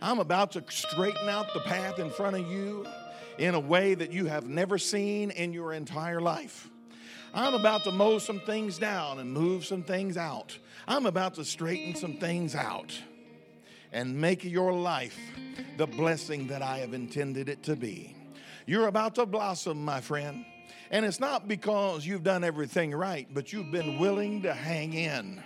[0.02, 2.86] I'm about to straighten out the path in front of you
[3.38, 6.68] in a way that you have never seen in your entire life.
[7.32, 10.58] I'm about to mow some things down and move some things out.
[10.88, 12.98] I'm about to straighten some things out
[13.92, 15.18] and make your life
[15.76, 18.16] the blessing that I have intended it to be.
[18.66, 20.44] You're about to blossom, my friend.
[20.90, 25.42] And it's not because you've done everything right, but you've been willing to hang in.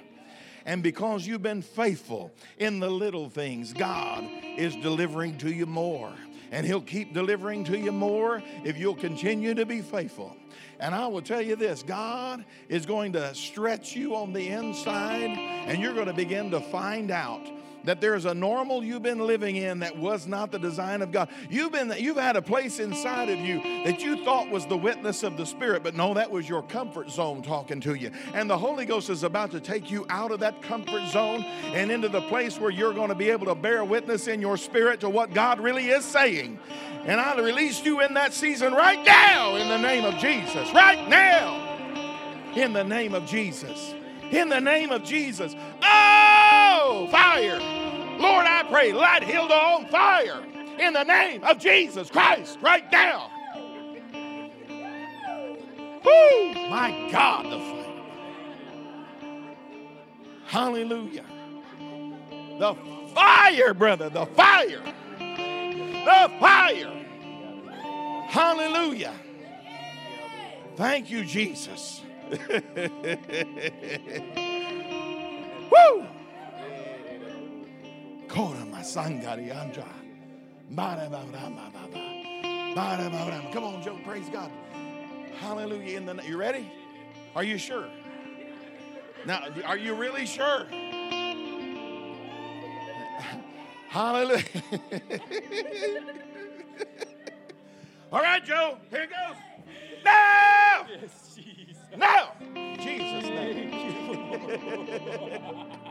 [0.66, 4.24] And because you've been faithful in the little things, God
[4.56, 6.12] is delivering to you more.
[6.50, 10.36] And He'll keep delivering to you more if you'll continue to be faithful.
[10.80, 15.30] And I will tell you this God is going to stretch you on the inside,
[15.30, 17.46] and you're going to begin to find out
[17.84, 21.28] that there's a normal you've been living in that was not the design of God.
[21.50, 25.22] You've been you've had a place inside of you that you thought was the witness
[25.22, 28.10] of the Spirit, but no, that was your comfort zone talking to you.
[28.32, 31.90] And the Holy Ghost is about to take you out of that comfort zone and
[31.90, 35.00] into the place where you're going to be able to bear witness in your spirit
[35.00, 36.58] to what God really is saying.
[37.04, 40.72] And I release you in that season right now in the name of Jesus.
[40.72, 41.72] Right now.
[42.56, 43.94] In the name of Jesus.
[44.30, 45.54] In the name of Jesus.
[45.82, 46.13] Oh,
[47.10, 47.58] fire.
[48.18, 50.42] Lord, I pray, light Hilda on fire.
[50.78, 53.30] In the name of Jesus Christ, right now.
[56.04, 56.54] Woo!
[56.68, 58.02] My God, the fire.
[60.46, 61.24] Hallelujah.
[62.58, 62.76] The
[63.14, 64.82] fire, brother, the fire.
[65.18, 67.04] The fire.
[68.28, 69.14] Hallelujah.
[70.76, 72.02] Thank you, Jesus.
[83.52, 83.96] Come on, Joe.
[84.04, 84.50] Praise God.
[85.38, 85.96] Hallelujah.
[85.96, 86.68] In the you ready?
[87.36, 87.86] Are you sure?
[89.24, 90.64] Now, are you really sure?
[93.88, 94.42] Hallelujah.
[98.12, 98.78] All right, Joe.
[98.90, 99.36] Here it goes.
[100.04, 100.86] Now.
[100.90, 101.84] Yes, Jesus.
[101.96, 102.32] Now.
[102.80, 103.70] Jesus' name.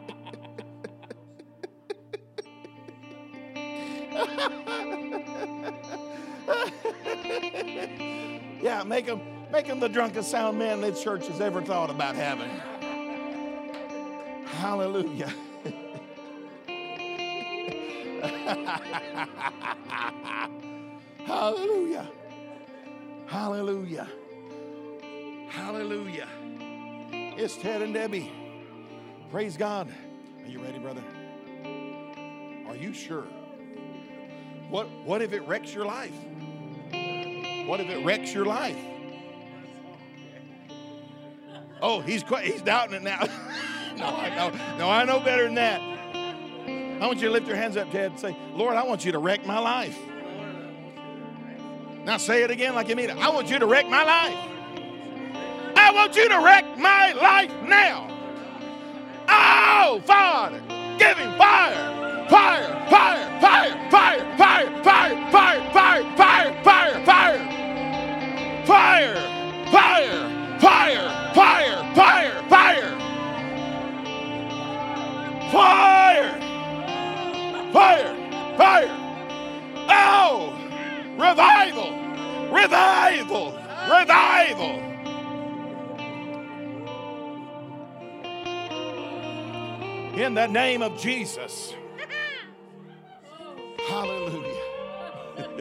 [8.61, 12.15] yeah, make him, make him the drunkest sound man this church has ever thought about
[12.15, 12.49] having.
[14.45, 15.33] Hallelujah.
[21.25, 22.07] Hallelujah.
[23.25, 24.07] Hallelujah.
[25.49, 26.27] Hallelujah.
[27.11, 28.31] It's Ted and Debbie.
[29.31, 29.91] Praise God.
[30.43, 31.03] Are you ready, brother?
[32.67, 33.25] Are you sure?
[34.73, 36.15] What, what if it wrecks your life?
[37.67, 38.75] What if it wrecks your life?
[41.79, 43.19] Oh, he's quite, he's doubting it now.
[43.97, 44.77] no, I know.
[44.79, 45.79] No, I know better than that.
[45.79, 49.11] I want you to lift your hands up, Ted, and say, Lord, I want you
[49.11, 49.95] to wreck my life.
[52.03, 53.17] Now say it again like you mean it.
[53.17, 54.39] I want you to wreck my life.
[55.75, 58.07] I want you to wreck my life now.
[59.29, 60.63] Oh, Father,
[60.97, 62.27] give him fire.
[62.27, 64.02] Fire, fire, fire, fire,
[64.37, 67.53] fire, fire, fire, fire, fire, fire, fire.
[68.65, 69.15] Fire,
[69.71, 72.99] fire, fire, fire, fire, fire.
[75.51, 76.39] Fire.
[77.73, 78.15] Fire,
[78.57, 78.91] fire.
[79.89, 80.53] Oh,
[81.17, 81.91] revival,
[82.51, 83.51] revival,
[83.89, 84.79] revival.
[90.15, 91.73] In the name of Jesus.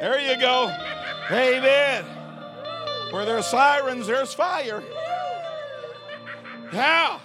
[0.00, 0.74] there you go.
[1.30, 2.04] Amen.
[3.10, 4.82] Where there's sirens, there's fire.
[6.72, 7.18] Yeah.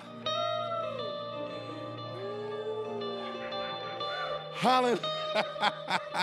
[4.55, 4.99] Hallelujah.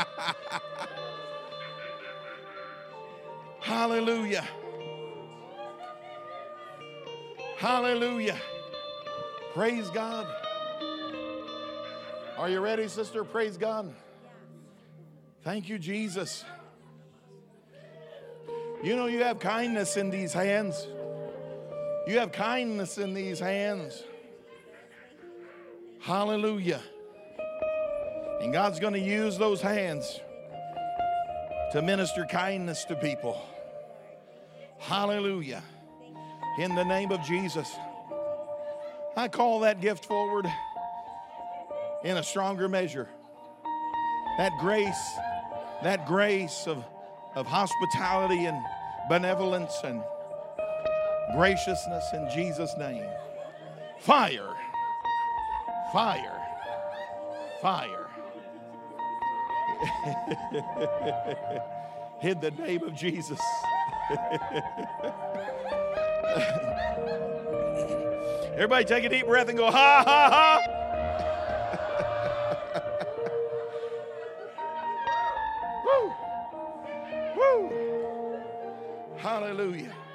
[3.61, 4.47] Hallelujah.
[7.57, 8.39] Hallelujah.
[9.55, 10.27] Praise God.
[12.39, 13.25] Are you ready, sister?
[13.25, 13.93] Praise God.
[15.49, 16.45] Thank you, Jesus.
[18.83, 20.87] You know, you have kindness in these hands.
[22.07, 24.03] You have kindness in these hands.
[26.01, 26.83] Hallelujah.
[28.43, 30.21] And God's going to use those hands
[31.73, 33.41] to minister kindness to people.
[34.79, 35.63] Hallelujah.
[36.59, 37.75] In the name of Jesus.
[39.17, 40.45] I call that gift forward
[42.05, 43.09] in a stronger measure.
[44.37, 45.19] That grace,
[45.83, 46.83] that grace of,
[47.35, 48.63] of hospitality and
[49.09, 50.03] benevolence and
[51.35, 53.07] graciousness in Jesus' name.
[53.99, 54.55] Fire,
[55.93, 56.41] fire,
[57.61, 58.07] fire.
[62.23, 63.39] in the name of Jesus.
[68.55, 70.78] Everybody take a deep breath and go, ha, ha, ha.
[79.49, 80.08] Hallelujah.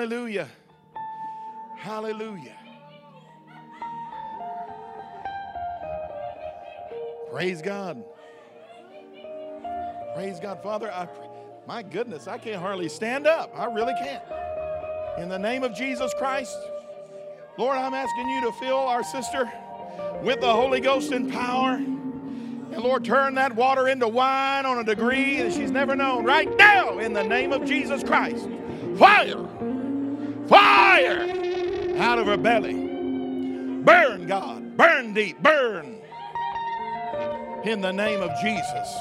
[0.00, 0.48] Hallelujah.
[1.76, 2.56] Hallelujah.
[7.30, 8.02] Praise God.
[10.14, 10.62] Praise God.
[10.62, 11.06] Father, I,
[11.66, 13.52] my goodness, I can't hardly stand up.
[13.54, 14.24] I really can't.
[15.18, 16.56] In the name of Jesus Christ,
[17.58, 19.52] Lord, I'm asking you to fill our sister
[20.22, 21.74] with the Holy Ghost and power.
[21.74, 26.24] And Lord, turn that water into wine on a degree that she's never known.
[26.24, 28.48] Right now, in the name of Jesus Christ.
[28.96, 29.46] Fire!
[30.50, 31.22] Fire!
[31.98, 32.74] Out of her belly.
[33.84, 34.76] Burn, God.
[34.76, 35.40] Burn deep.
[35.42, 35.96] Burn.
[37.64, 38.96] In the name of Jesus.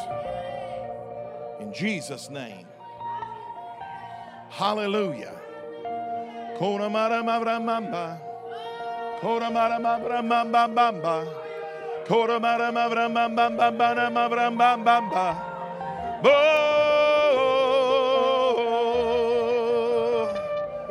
[1.60, 2.68] In Jesus' name.
[4.50, 5.36] Hallelujah.
[6.58, 7.24] Kodamara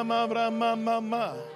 [0.04, 1.55] mabra mama mama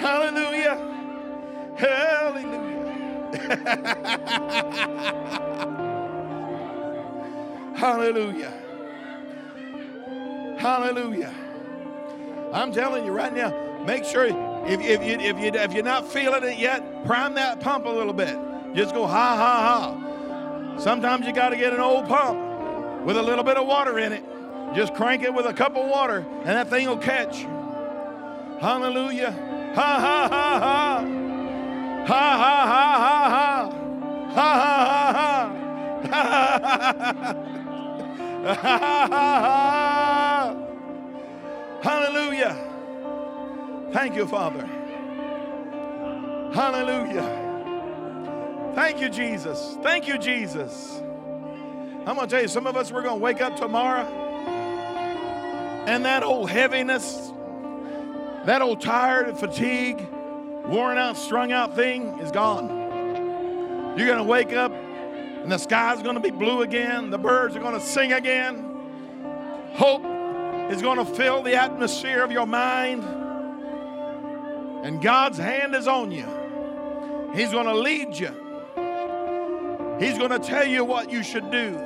[0.00, 0.76] Hallelujah.
[1.76, 2.70] Hallelujah.
[7.76, 8.52] Hallelujah.
[10.58, 11.34] Hallelujah.
[12.54, 13.52] I'm telling you right now,
[13.84, 14.34] make sure if,
[14.80, 18.14] if, you, if, you, if you're not feeling it yet, prime that pump a little
[18.14, 18.38] bit.
[18.74, 20.78] Just go ha, ha, ha.
[20.78, 24.14] Sometimes you got to get an old pump with a little bit of water in
[24.14, 24.24] it.
[24.74, 27.42] Just crank it with a cup of water, and that thing will catch.
[28.60, 29.49] Hallelujah.
[29.74, 31.04] Ha, ha, ha, ha.
[32.06, 33.70] Ha, ha, ha, ha, ha.
[34.34, 35.30] Ha, ha, ha, ha.
[41.82, 42.56] Hallelujah.
[43.92, 44.66] Thank you, Father.
[46.52, 48.72] Hallelujah.
[48.74, 49.76] Thank you, Jesus.
[49.82, 51.00] Thank you, Jesus.
[52.06, 54.06] I'm going to tell you, some of us, we're going to wake up tomorrow
[55.86, 57.29] and that old heaviness,
[58.46, 60.06] that old tired, and fatigue,
[60.66, 62.68] worn out, strung out thing is gone.
[63.96, 67.10] You're going to wake up and the sky's going to be blue again.
[67.10, 68.62] The birds are going to sing again.
[69.72, 70.04] Hope
[70.70, 73.02] is going to fill the atmosphere of your mind.
[74.84, 76.26] And God's hand is on you.
[77.34, 78.34] He's going to lead you.
[79.98, 81.78] He's going to tell you what you should do.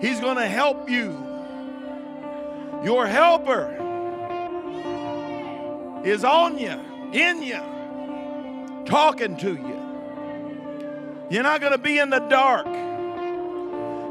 [0.00, 1.22] He's going to help you.
[2.84, 3.85] Your helper
[6.04, 6.80] is on you,
[7.12, 11.26] in you, talking to you.
[11.30, 12.66] You're not going to be in the dark.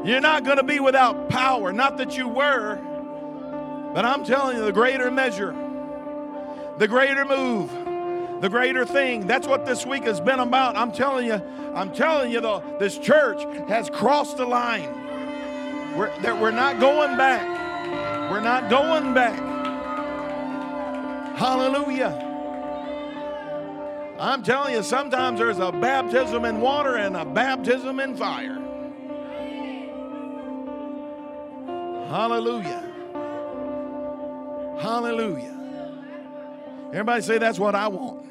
[0.06, 1.72] You're not going to be without power.
[1.72, 2.76] Not that you were,
[3.94, 5.54] but I'm telling you, the greater measure,
[6.78, 7.70] the greater move,
[8.40, 9.26] the greater thing.
[9.26, 10.76] That's what this week has been about.
[10.76, 11.40] I'm telling you,
[11.74, 15.96] I'm telling you, though, this church has crossed the line.
[15.96, 18.30] We're, that we're not going back.
[18.30, 19.55] We're not going back.
[21.36, 22.32] Hallelujah.
[24.18, 28.54] I'm telling you, sometimes there's a baptism in water and a baptism in fire.
[32.08, 32.82] Hallelujah.
[34.80, 35.52] Hallelujah.
[36.88, 38.24] Everybody say that's what I want.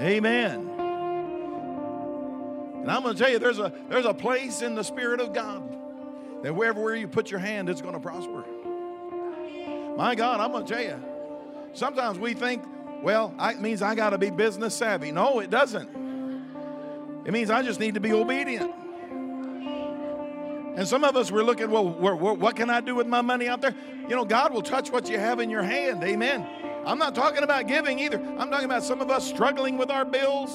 [0.00, 0.70] Amen.
[2.80, 5.34] And I'm going to tell you, there's a there's a place in the Spirit of
[5.34, 5.76] God
[6.42, 8.44] that wherever you put your hand, it's going to prosper.
[9.98, 11.17] My God, I'm going to tell you.
[11.78, 12.64] Sometimes we think,
[13.02, 15.12] well, it means I got to be business savvy.
[15.12, 15.88] No, it doesn't.
[17.24, 18.74] It means I just need to be obedient.
[20.76, 23.60] And some of us we're looking, well, what can I do with my money out
[23.60, 23.76] there?
[24.08, 26.02] You know, God will touch what you have in your hand.
[26.02, 26.44] Amen.
[26.84, 28.18] I'm not talking about giving either.
[28.38, 30.50] I'm talking about some of us struggling with our bills,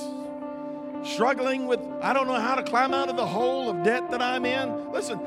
[1.08, 4.22] struggling with, I don't know how to climb out of the hole of debt that
[4.22, 4.92] I'm in.
[4.92, 5.18] Listen,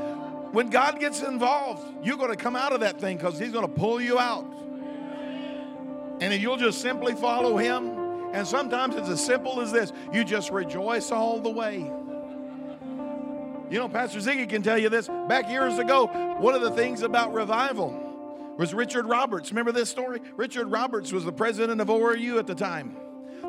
[0.53, 3.66] when God gets involved, you're going to come out of that thing because He's going
[3.66, 4.53] to pull you out.
[6.21, 10.25] And if you'll just simply follow Him, and sometimes it's as simple as this you
[10.25, 11.91] just rejoice all the way.
[13.69, 15.09] You know, Pastor Ziggy can tell you this.
[15.29, 16.07] Back years ago,
[16.39, 19.51] one of the things about revival was Richard Roberts.
[19.51, 20.21] Remember this story?
[20.37, 22.97] Richard Roberts was the president of ORU at the time.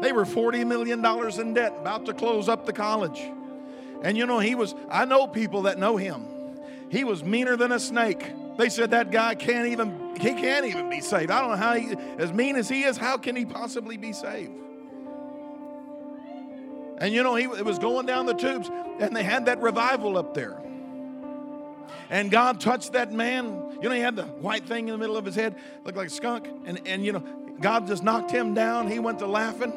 [0.02, 1.04] They were $40 million
[1.40, 3.22] in debt, about to close up the college.
[4.04, 6.26] And you know, he was, I know people that know him.
[6.90, 8.32] He was meaner than a snake.
[8.58, 11.32] They said that guy can't even, he can't even be saved.
[11.32, 14.14] I don't know how he, as mean as he is, how can he possibly be
[14.14, 14.54] saved?
[17.00, 20.18] And you know, he it was going down the tubes, and they had that revival
[20.18, 20.60] up there.
[22.10, 23.46] And God touched that man.
[23.82, 26.08] You know, he had the white thing in the middle of his head, looked like
[26.08, 26.48] a skunk.
[26.66, 27.24] And, and you know,
[27.60, 28.90] God just knocked him down.
[28.90, 29.74] He went to laughing.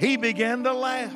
[0.00, 1.14] He began to laugh.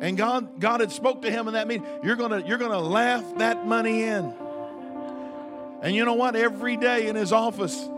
[0.00, 1.86] And God, God had spoke to him in that meeting.
[2.02, 4.34] You're gonna, you're gonna laugh that money in.
[5.82, 6.36] And you know what?
[6.36, 7.88] Every day in his office,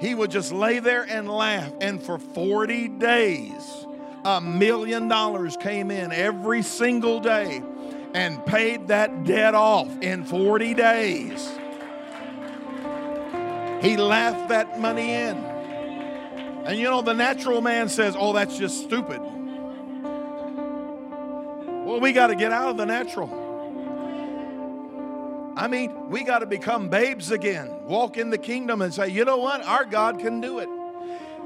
[0.00, 1.72] he would just lay there and laugh.
[1.80, 3.86] And for 40 days,
[4.24, 7.62] a million dollars came in every single day
[8.14, 11.50] and paid that debt off in 40 days.
[13.82, 15.36] He laughed that money in.
[16.64, 19.20] And you know, the natural man says, Oh, that's just stupid.
[21.84, 23.43] Well, we got to get out of the natural.
[25.56, 29.24] I mean, we got to become babes again, walk in the kingdom and say, You
[29.24, 29.62] know what?
[29.62, 30.68] Our God can do it.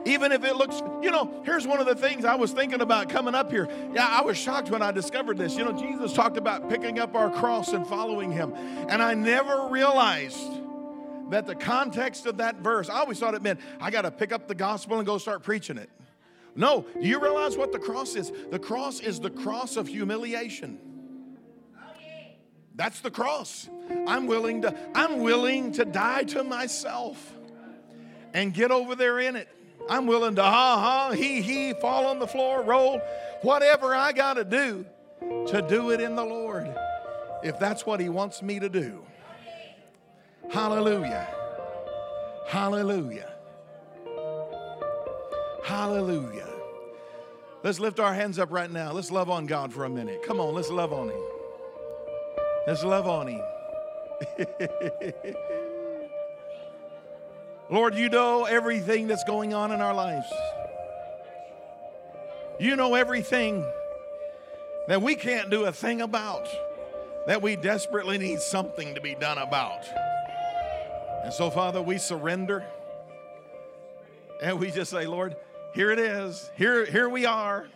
[0.05, 3.11] Even if it looks, you know, here's one of the things I was thinking about
[3.11, 3.69] coming up here.
[3.93, 5.57] Yeah, I was shocked when I discovered this.
[5.57, 8.55] You know, Jesus talked about picking up our cross and following him.
[8.89, 10.49] And I never realized
[11.31, 14.33] that the context of that verse, I always thought it meant I got to pick
[14.33, 15.91] up the gospel and go start preaching it.
[16.55, 18.33] No, do you realize what the cross is?
[18.51, 20.88] The cross is the cross of humiliation.
[22.79, 23.69] That's the cross.
[24.07, 27.35] I'm willing to I'm willing to die to myself
[28.33, 29.49] and get over there in it.
[29.91, 33.01] I'm willing to ha ha, he he, fall on the floor, roll,
[33.43, 34.87] whatever I got to do
[35.49, 36.73] to do it in the Lord
[37.43, 39.05] if that's what he wants me to do.
[40.49, 41.27] Hallelujah.
[42.47, 43.33] Hallelujah.
[45.65, 46.49] Hallelujah.
[47.65, 48.93] Let's lift our hands up right now.
[48.93, 50.23] Let's love on God for a minute.
[50.23, 51.38] Come on, let's love on him.
[52.69, 53.41] Let's love on him.
[57.71, 60.31] Lord, you know everything that's going on in our lives.
[62.61, 63.65] You know everything
[64.87, 66.47] that we can't do a thing about,
[67.27, 69.87] that we desperately need something to be done about.
[71.25, 72.67] And so, Father, we surrender
[74.43, 75.37] and we just say, Lord,
[75.73, 76.51] here it is.
[76.59, 77.67] Here, here we are.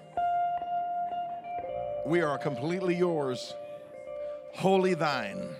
[2.05, 3.55] We are completely yours,
[4.53, 5.57] wholly thine.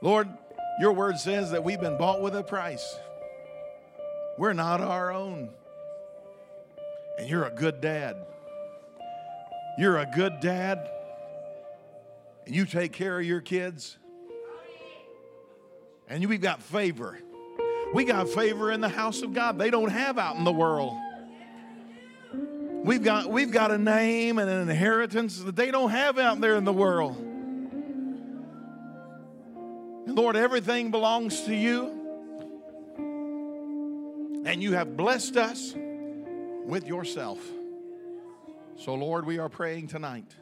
[0.00, 0.28] Lord,
[0.78, 2.96] your word says that we've been bought with a price.
[4.38, 5.50] We're not our own.
[7.18, 8.16] And you're a good dad.
[9.78, 10.90] You're a good dad.
[12.44, 13.96] And you take care of your kids.
[16.08, 17.18] And we've got favor.
[17.94, 19.58] We got favor in the house of God.
[19.58, 20.94] They don't have out in the world.
[22.86, 26.54] We've got, we've got a name and an inheritance that they don't have out there
[26.54, 27.16] in the world.
[30.06, 31.90] And Lord, everything belongs to you.
[34.46, 37.40] And you have blessed us with yourself.
[38.76, 40.36] So, Lord, we are praying tonight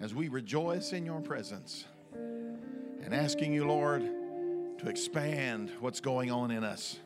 [0.00, 4.02] as we rejoice in your presence and asking you, Lord,
[4.78, 7.00] to expand what's going on in us.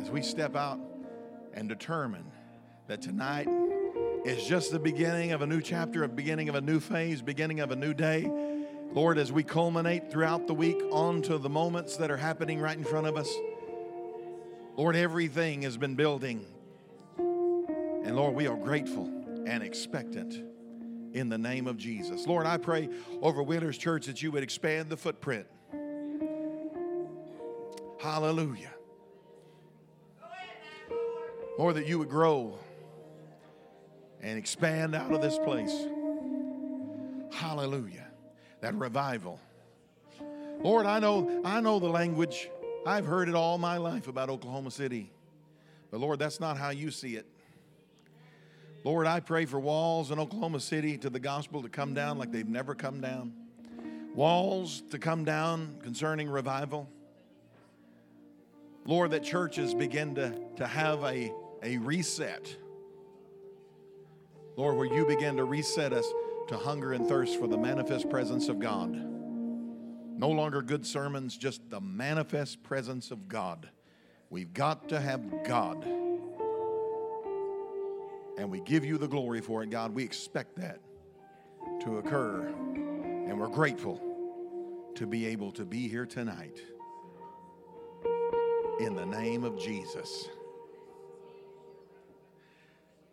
[0.00, 0.80] As we step out
[1.52, 2.24] and determine
[2.88, 3.48] that tonight
[4.24, 7.60] is just the beginning of a new chapter, a beginning of a new phase, beginning
[7.60, 8.30] of a new day.
[8.92, 12.84] Lord, as we culminate throughout the week onto the moments that are happening right in
[12.84, 13.32] front of us,
[14.76, 16.44] Lord, everything has been building.
[17.18, 19.06] And Lord, we are grateful
[19.46, 20.34] and expectant
[21.14, 22.26] in the name of Jesus.
[22.26, 22.88] Lord, I pray
[23.20, 25.46] over Winners Church that you would expand the footprint.
[28.00, 28.74] Hallelujah.
[31.58, 32.58] Lord, that you would grow
[34.22, 35.86] and expand out of this place.
[37.32, 38.02] Hallelujah
[38.62, 39.40] that revival.
[40.62, 42.48] Lord, I know, I know the language.
[42.86, 45.10] I've heard it all my life about Oklahoma City.
[45.90, 47.26] But Lord, that's not how you see it.
[48.84, 52.32] Lord, I pray for walls in Oklahoma City to the gospel to come down like
[52.32, 53.32] they've never come down.
[54.14, 56.88] Walls to come down concerning revival.
[58.84, 62.56] Lord, that churches begin to, to have a, a reset.
[64.56, 66.06] Lord, where you begin to reset us
[66.48, 68.92] to hunger and thirst for the manifest presence of God.
[68.92, 73.68] No longer good sermons, just the manifest presence of God.
[74.30, 75.84] We've got to have God.
[78.38, 79.94] And we give you the glory for it, God.
[79.94, 80.80] We expect that
[81.80, 82.46] to occur.
[82.46, 84.00] And we're grateful
[84.96, 86.60] to be able to be here tonight.
[88.80, 90.28] In the name of Jesus.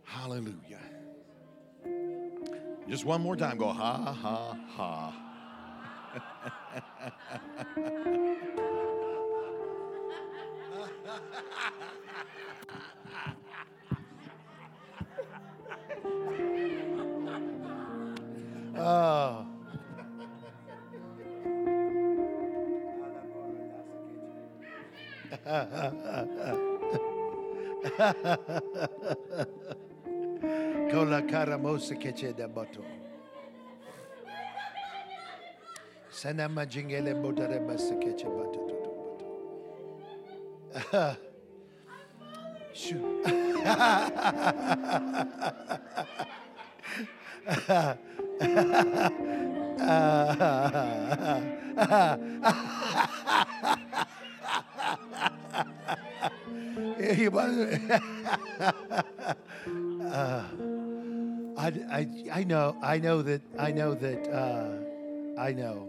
[0.03, 0.88] Hallelujah.
[2.89, 5.13] Just one more time, go ha, ha, ha.
[18.75, 19.45] Oh.
[30.41, 32.83] Kola karamosa keche da bato.
[36.09, 38.75] Sana majingele botare basa keche bato to
[40.91, 41.17] bato.
[42.73, 43.23] Shoo.
[48.39, 48.99] He was-
[60.09, 60.43] Uh,
[61.57, 65.87] I, I, I know, I know that, I know that, uh, I know.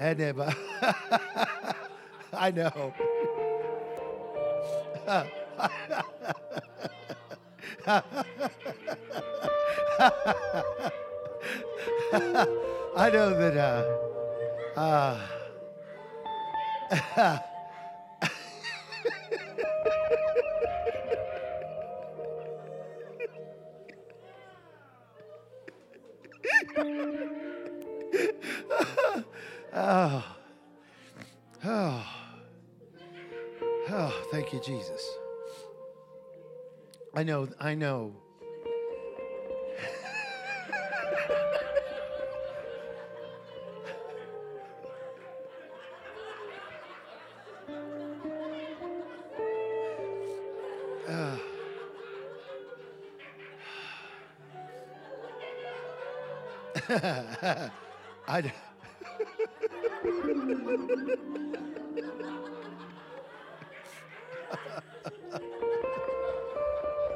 [0.00, 0.54] I never.
[2.32, 2.92] I know.
[12.96, 13.56] I know that.
[14.76, 15.18] Uh,
[17.16, 17.38] uh,
[29.74, 30.24] oh,
[31.64, 32.06] oh,
[33.90, 35.06] Oh, thank you, Jesus.
[37.14, 38.12] I know, I know.
[58.28, 58.52] I,
[59.84, 59.90] d-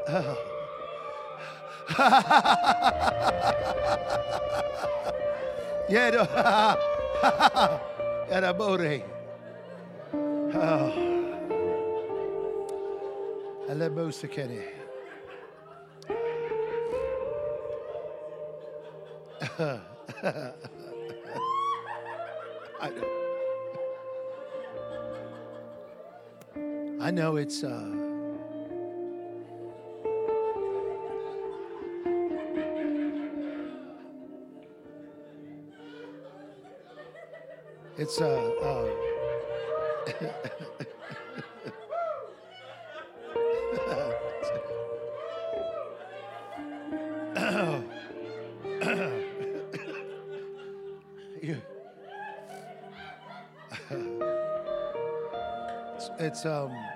[5.89, 6.27] yeah, no.
[8.31, 9.03] Era bore.
[10.55, 10.93] Oh.
[13.69, 14.77] Alla musikere.
[19.41, 19.81] I know.
[22.81, 22.93] I
[27.01, 27.91] I know it's uh
[37.97, 38.89] it's uh, uh
[56.47, 56.88] um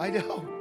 [0.00, 0.59] I, know.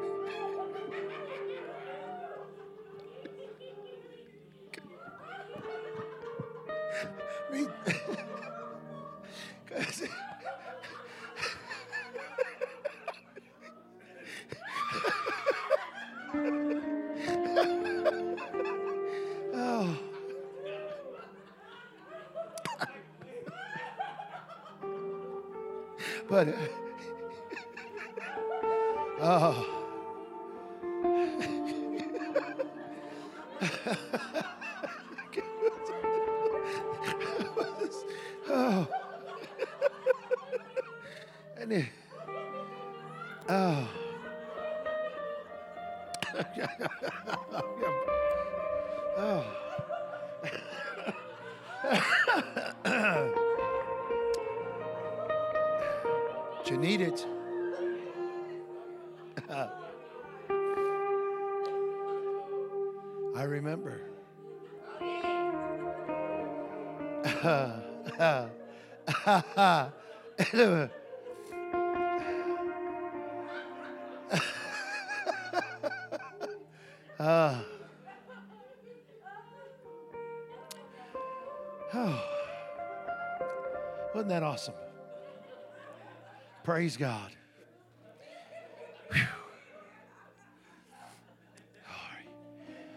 [86.80, 87.36] Praise God.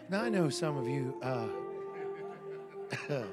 [0.09, 1.19] Now I know some of you.
[1.21, 1.47] Uh,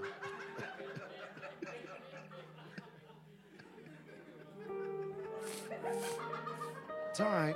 [7.10, 7.54] it's all right.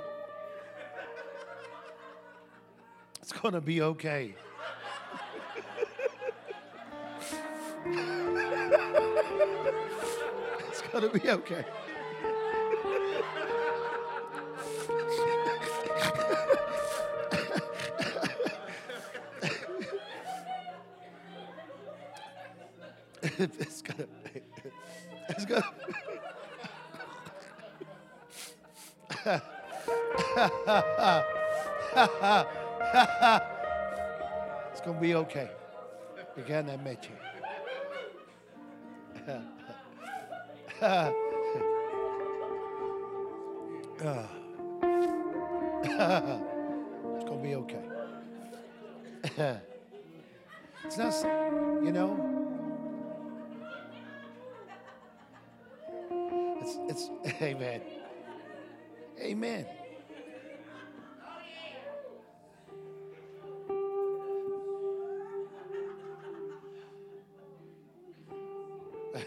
[3.21, 4.33] It's going to be okay.
[10.69, 11.65] it's going to be okay.
[35.25, 35.49] Okay.
[36.37, 37.15] Again, I met you.
[47.13, 47.85] it's gonna be okay.
[50.83, 51.13] it's not,
[51.83, 52.11] you know.
[56.61, 57.09] It's, it's,
[57.41, 57.81] amen.
[59.19, 59.65] Amen.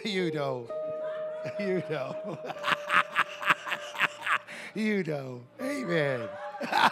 [0.04, 0.66] You know.
[1.58, 2.38] You know.
[4.74, 5.40] you know.
[5.60, 6.28] Amen.
[6.60, 6.88] Yeah.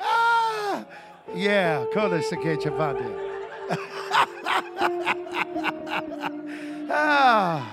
[0.00, 0.84] Ah,
[1.34, 3.10] yeah, kola sake chavande.
[6.90, 7.70] Ah.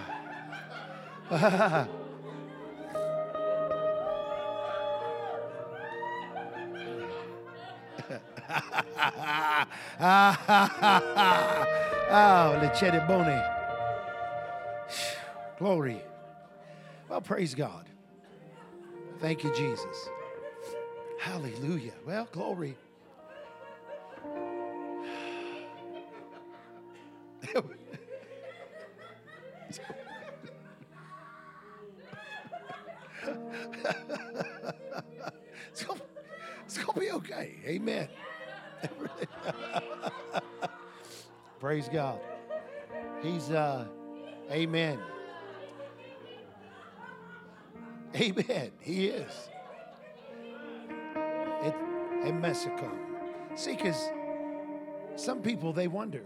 [12.11, 12.69] oh, le
[13.07, 13.43] bone.
[15.57, 16.01] Glory.
[17.09, 17.85] Well, praise God.
[19.19, 20.09] Thank you, Jesus.
[21.19, 21.93] Hallelujah.
[22.05, 22.75] Well, glory.
[36.65, 37.55] it's gonna be okay.
[37.65, 38.07] Amen.
[41.59, 42.19] Praise God.
[43.21, 43.85] He's uh
[44.51, 44.99] Amen.
[48.15, 48.71] Amen.
[48.81, 49.49] He is.
[51.63, 51.75] It
[52.25, 52.91] in Mexico.
[53.55, 54.09] See, because
[55.15, 56.25] some people they wonder.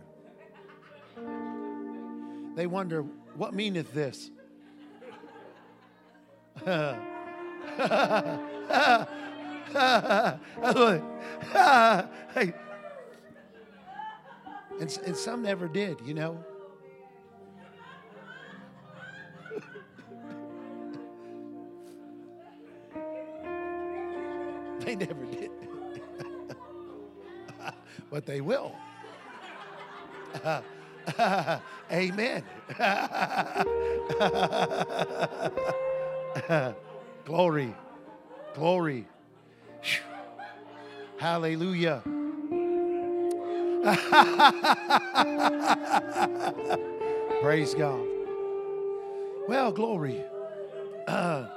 [2.56, 3.02] They wonder,
[3.36, 4.32] what meaneth this?
[12.34, 12.54] Hey,
[14.80, 16.44] And, and some never did, you know.
[24.80, 25.50] they never did.
[28.12, 28.76] but they will.
[31.92, 32.44] Amen.
[37.26, 37.74] Glory.
[38.54, 39.08] Glory.
[41.18, 42.04] Hallelujah.
[47.42, 48.04] Praise God.
[49.48, 50.24] Well, glory.
[51.08, 51.46] Uh,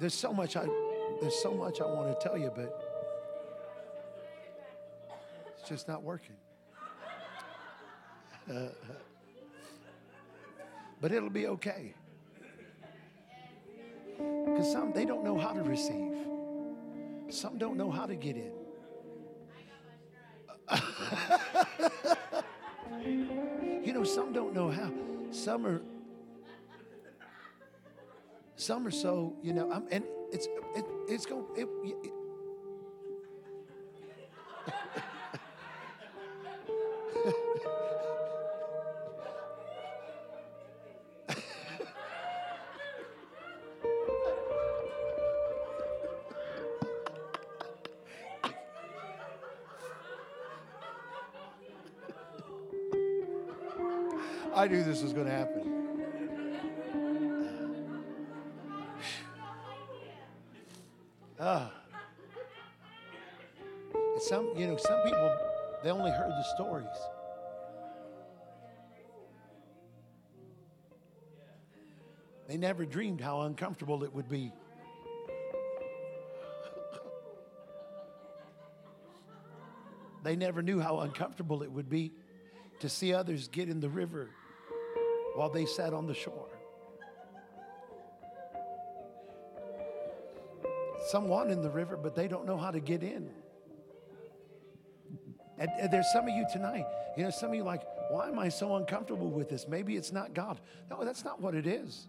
[0.00, 0.66] there's so much I
[1.20, 2.72] there's so much I want to tell you, but
[5.58, 6.36] it's just not working.
[8.48, 8.68] Uh,
[11.00, 11.92] but it'll be okay.
[14.16, 16.14] Because some they don't know how to receive.
[17.28, 18.52] Some don't know how to get in.
[24.06, 24.90] Some don't know how.
[25.30, 25.82] Some are.
[28.56, 29.70] Some are so you know.
[29.70, 31.44] I'm, and it's it, it's going.
[31.56, 32.12] It, it,
[54.66, 55.72] I knew this was going to happen.
[61.38, 61.70] Ah.
[63.94, 65.38] And some, you know, some people,
[65.84, 66.86] they only heard the stories.
[72.48, 74.50] They never dreamed how uncomfortable it would be.
[80.24, 82.14] They never knew how uncomfortable it would be
[82.80, 84.30] to see others get in the river
[85.36, 86.48] while they sat on the shore.
[91.08, 93.30] Some want in the river, but they don't know how to get in.
[95.58, 96.84] And, and there's some of you tonight,
[97.16, 99.66] you know, some of you like, why am I so uncomfortable with this?
[99.68, 100.58] Maybe it's not God.
[100.90, 102.08] No, that's not what it is.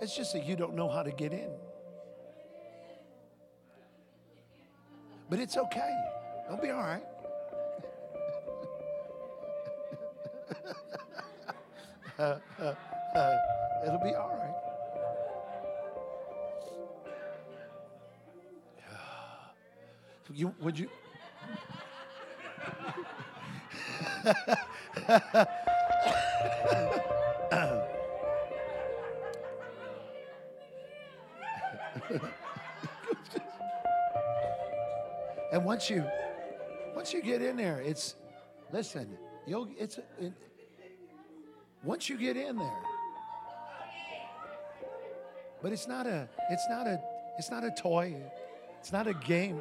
[0.00, 1.50] It's just that you don't know how to get in.
[5.30, 5.96] But it's okay.
[6.46, 7.04] It'll be all right.
[12.18, 12.38] Uh,
[13.86, 14.62] it'll be all right.
[20.34, 20.88] You would you?
[35.52, 36.04] and once you,
[36.94, 38.14] once you get in there, it's,
[38.72, 40.32] listen, you'll it's it,
[41.82, 42.82] once you get in there.
[45.62, 47.00] But it's not a, it's not a,
[47.38, 48.16] it's not a toy.
[48.80, 49.60] It's not a game.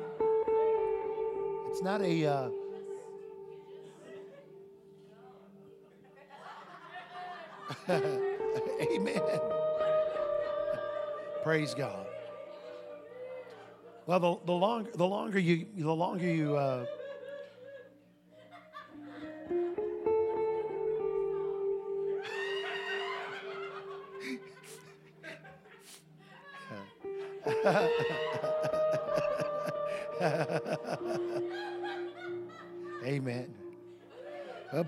[1.70, 2.26] It's not a.
[2.26, 2.50] Uh,
[7.90, 9.22] Amen.
[11.44, 12.06] Praise God.
[14.08, 16.86] Well, the, the longer the longer you the longer you uh,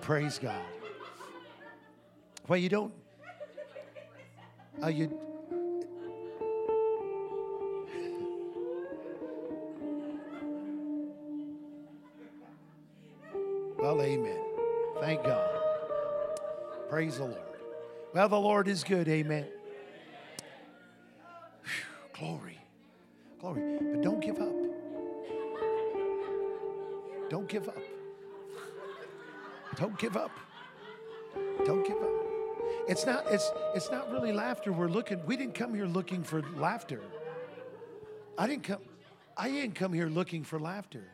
[0.03, 0.61] praise God.
[2.49, 2.93] Well, you don't.
[4.83, 5.17] Uh, you.
[13.79, 14.37] Well, amen.
[14.99, 15.49] Thank God.
[16.89, 17.37] Praise the Lord.
[18.13, 19.07] Well, the Lord is good.
[19.07, 19.47] Amen.
[30.14, 30.32] Give up.
[31.66, 32.09] Don't give up.
[32.88, 35.26] It's not it's it's not really laughter we're looking.
[35.26, 37.01] We didn't come here looking for laughter.
[38.38, 38.82] I didn't come
[39.38, 41.05] I didn't come here looking for laughter.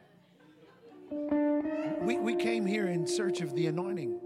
[2.01, 4.19] We we came here in search of the anointing.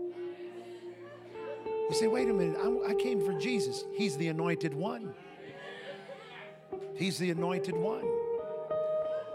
[1.66, 3.84] You say, wait a minute, I, I came for Jesus.
[3.94, 5.14] He's the anointed one.
[6.96, 8.06] He's the anointed one.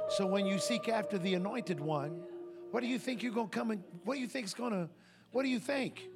[0.08, 2.22] So when you seek after the anointed one,
[2.70, 4.72] what do you think you're going to come and what do you think is going
[4.72, 4.88] to
[5.32, 6.08] what do you think?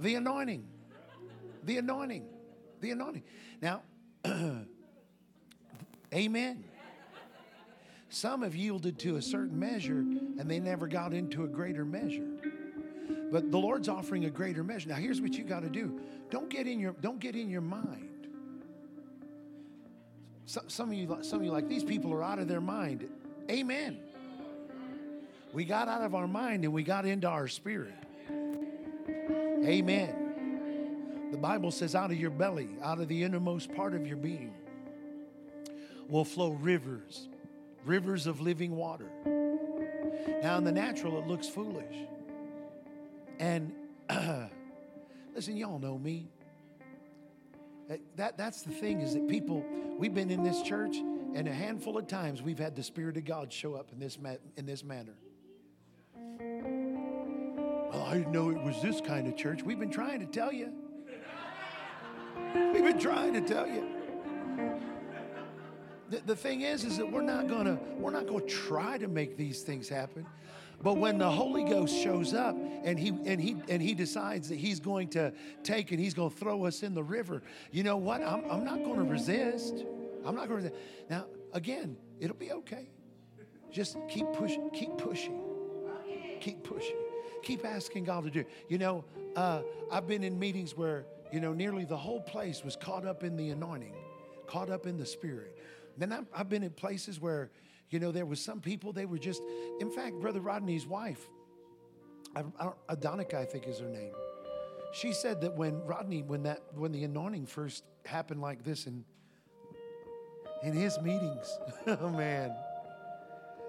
[0.00, 0.66] The anointing.
[1.64, 2.26] The anointing.
[2.80, 3.22] The anointing.
[3.60, 3.82] Now,
[6.14, 6.64] Amen.
[8.10, 12.28] Some have yielded to a certain measure and they never got into a greater measure.
[13.30, 14.90] But the Lord's offering a greater measure.
[14.90, 15.98] Now here's what you got to do.
[16.30, 18.28] Don't get in your don't get in your mind.
[20.44, 23.08] Some, some of you some of you like these people are out of their mind.
[23.50, 23.98] Amen.
[25.52, 27.94] We got out of our mind and we got into our spirit.
[29.64, 31.30] Amen.
[31.30, 34.52] The Bible says, out of your belly, out of the innermost part of your being,
[36.08, 37.28] will flow rivers,
[37.84, 39.08] rivers of living water.
[40.42, 41.96] Now, in the natural, it looks foolish.
[43.38, 43.72] And
[45.34, 46.28] listen, y'all know me.
[47.90, 49.64] Uh, that, that's the thing is that people,
[49.98, 50.96] we've been in this church,
[51.34, 54.18] and a handful of times we've had the Spirit of God show up in this,
[54.18, 55.14] ma- in this manner.
[57.92, 59.62] Well, I didn't know it was this kind of church.
[59.62, 60.72] We've been trying to tell you.
[62.54, 63.86] We've been trying to tell you.
[66.08, 69.36] The, the thing is, is that we're not gonna we're not gonna try to make
[69.36, 70.26] these things happen.
[70.82, 74.56] But when the Holy Ghost shows up and he and he and he decides that
[74.56, 75.32] he's going to
[75.62, 78.22] take and he's going to throw us in the river, you know what?
[78.22, 79.84] I'm, I'm not going to resist.
[80.24, 80.72] I'm not going to.
[81.08, 82.90] Now, again, it'll be okay.
[83.70, 84.70] Just keep pushing.
[84.70, 85.40] Keep pushing.
[86.40, 87.01] Keep pushing.
[87.42, 88.44] Keep asking God to do.
[88.68, 89.04] You know,
[89.36, 93.24] uh, I've been in meetings where you know nearly the whole place was caught up
[93.24, 93.94] in the anointing,
[94.46, 95.58] caught up in the Spirit.
[95.98, 97.50] Then I've, I've been in places where
[97.92, 99.42] you know, there was some people, they were just,
[99.78, 101.28] in fact, Brother Rodney's wife,
[102.34, 104.14] Adonica, I think is her name.
[104.94, 109.04] She said that when Rodney, when that, when the anointing first happened like this in,
[110.62, 112.54] in his meetings, oh man,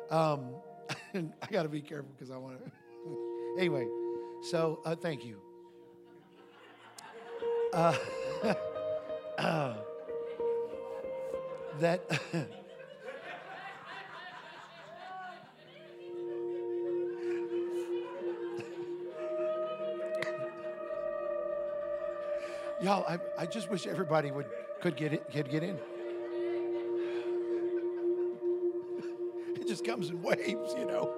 [0.09, 0.55] um,
[1.13, 2.71] I got to be careful because I want to.
[3.57, 3.87] Anyway,
[4.41, 5.37] so uh, thank you.
[7.73, 7.95] Uh,
[9.37, 9.73] uh,
[11.79, 12.01] that
[22.83, 24.45] Y'all, I, I just wish everybody would
[24.81, 25.77] could get it, could get in.
[29.55, 31.09] It just comes in waves, you know.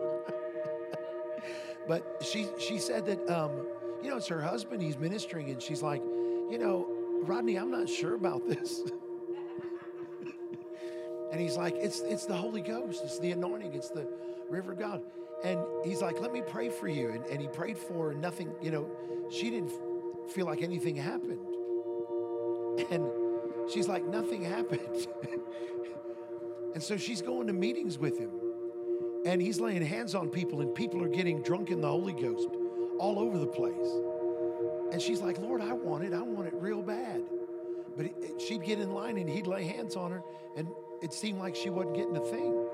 [1.88, 3.52] But she she said that um,
[4.02, 4.82] you know it's her husband.
[4.82, 6.02] He's ministering, and she's like,
[6.50, 6.88] you know,
[7.24, 8.82] Rodney, I'm not sure about this.
[11.32, 13.02] and he's like, it's it's the Holy Ghost.
[13.04, 13.74] It's the anointing.
[13.74, 14.08] It's the
[14.50, 15.02] river of God.
[15.44, 17.10] And he's like, let me pray for you.
[17.10, 18.52] And, and he prayed for her, and nothing.
[18.62, 18.90] You know,
[19.30, 19.72] she didn't
[20.32, 21.40] feel like anything happened.
[22.90, 23.10] And
[23.72, 25.08] she's like, nothing happened.
[26.74, 28.32] and so she's going to meetings with him.
[29.26, 32.50] And he's laying hands on people, and people are getting drunk in the Holy Ghost
[33.00, 33.90] all over the place.
[34.92, 36.14] And she's like, Lord, I want it.
[36.14, 37.24] I want it real bad.
[37.98, 40.22] But it, she'd get in line and he'd lay hands on her,
[40.56, 40.68] and
[41.02, 42.66] it seemed like she wasn't getting a thing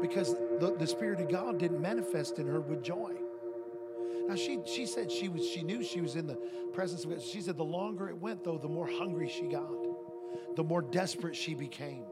[0.00, 3.12] because the, the Spirit of God didn't manifest in her with joy.
[4.28, 6.36] Now she she said she was she knew she was in the
[6.72, 7.22] presence of God.
[7.22, 9.70] She said the longer it went though, the more hungry she got,
[10.56, 12.04] the more desperate she became.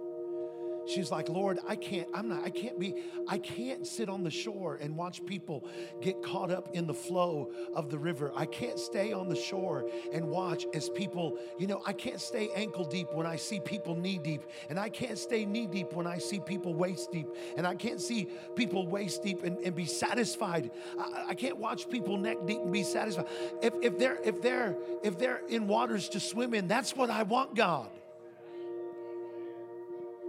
[0.89, 2.95] She's like, Lord, I can't, I'm not, I can't be,
[3.29, 5.69] I can't sit on the shore and watch people
[6.01, 8.33] get caught up in the flow of the river.
[8.35, 12.49] I can't stay on the shore and watch as people, you know, I can't stay
[12.55, 14.45] ankle deep when I see people knee deep.
[14.71, 17.29] And I can't stay knee deep when I see people waist deep.
[17.57, 20.71] And I can't see people waist deep and, and be satisfied.
[20.99, 23.27] I, I can't watch people neck deep and be satisfied.
[23.63, 27.25] If, if they're if they're if they're in waters to swim in, that's what I
[27.25, 27.91] want, God.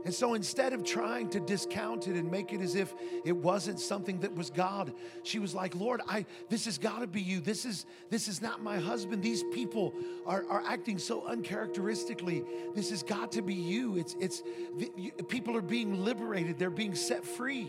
[0.05, 2.93] And so instead of trying to discount it and make it as if
[3.25, 4.93] it wasn't something that was God,
[5.23, 7.41] she was like, Lord, I this has got to be you.
[7.41, 9.21] This is this is not my husband.
[9.21, 9.93] These people
[10.25, 12.43] are, are acting so uncharacteristically.
[12.75, 13.97] This has got to be you.
[13.97, 14.41] It's it's
[14.77, 17.67] the, you, people are being liberated, they're being set free.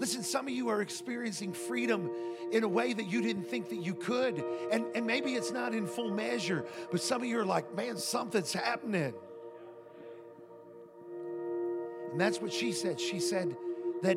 [0.00, 2.10] Listen, some of you are experiencing freedom
[2.50, 4.44] in a way that you didn't think that you could.
[4.72, 7.96] And, and maybe it's not in full measure, but some of you are like, man,
[7.96, 9.14] something's happening.
[12.14, 13.00] And that's what she said.
[13.00, 13.56] She said
[14.02, 14.16] that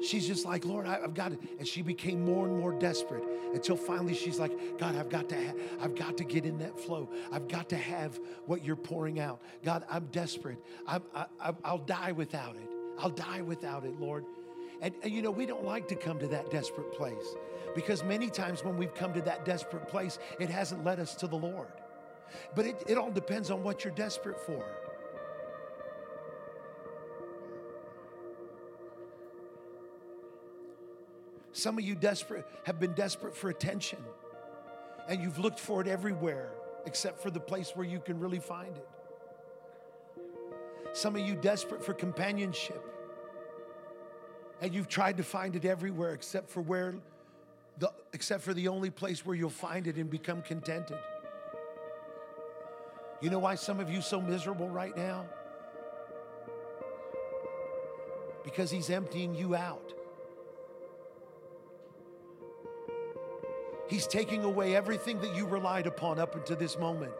[0.00, 1.40] she's just like, Lord, I, have got it.
[1.58, 5.34] And she became more and more desperate until finally she's like, God, I've got to,
[5.34, 7.10] ha- I've got to get in that flow.
[7.32, 9.42] I've got to have what you're pouring out.
[9.64, 10.58] God, I'm desperate.
[10.86, 12.70] I'm, I, I'll die without it.
[12.96, 14.24] I'll die without it, Lord.
[14.80, 17.34] And, and you know, we don't like to come to that desperate place
[17.74, 21.26] because many times when we've come to that desperate place, it hasn't led us to
[21.26, 21.72] the Lord.
[22.54, 24.64] But it, it all depends on what you're desperate for.
[31.56, 33.98] Some of you desperate have been desperate for attention,
[35.08, 36.50] and you've looked for it everywhere
[36.84, 38.88] except for the place where you can really find it.
[40.92, 42.84] Some of you desperate for companionship.
[44.60, 46.94] And you've tried to find it everywhere except for where
[47.78, 50.98] the except for the only place where you'll find it and become contented.
[53.22, 55.24] You know why some of you so miserable right now?
[58.44, 59.94] Because he's emptying you out.
[63.88, 67.14] He's taking away everything that you relied upon up until this moment.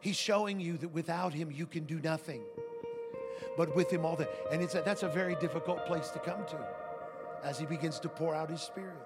[0.00, 2.42] He's showing you that without him you can do nothing.
[3.56, 6.44] But with him all the and it's a, that's a very difficult place to come
[6.46, 6.68] to
[7.42, 8.96] as he begins to pour out his spirit.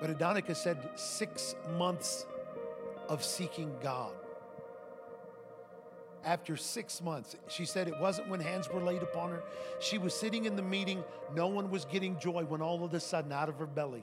[0.00, 2.26] But Adonica said six months
[3.08, 4.12] of seeking God.
[6.26, 9.44] After six months, she said it wasn't when hands were laid upon her.
[9.78, 11.04] She was sitting in the meeting,
[11.36, 14.02] no one was getting joy when all of a sudden, out of her belly,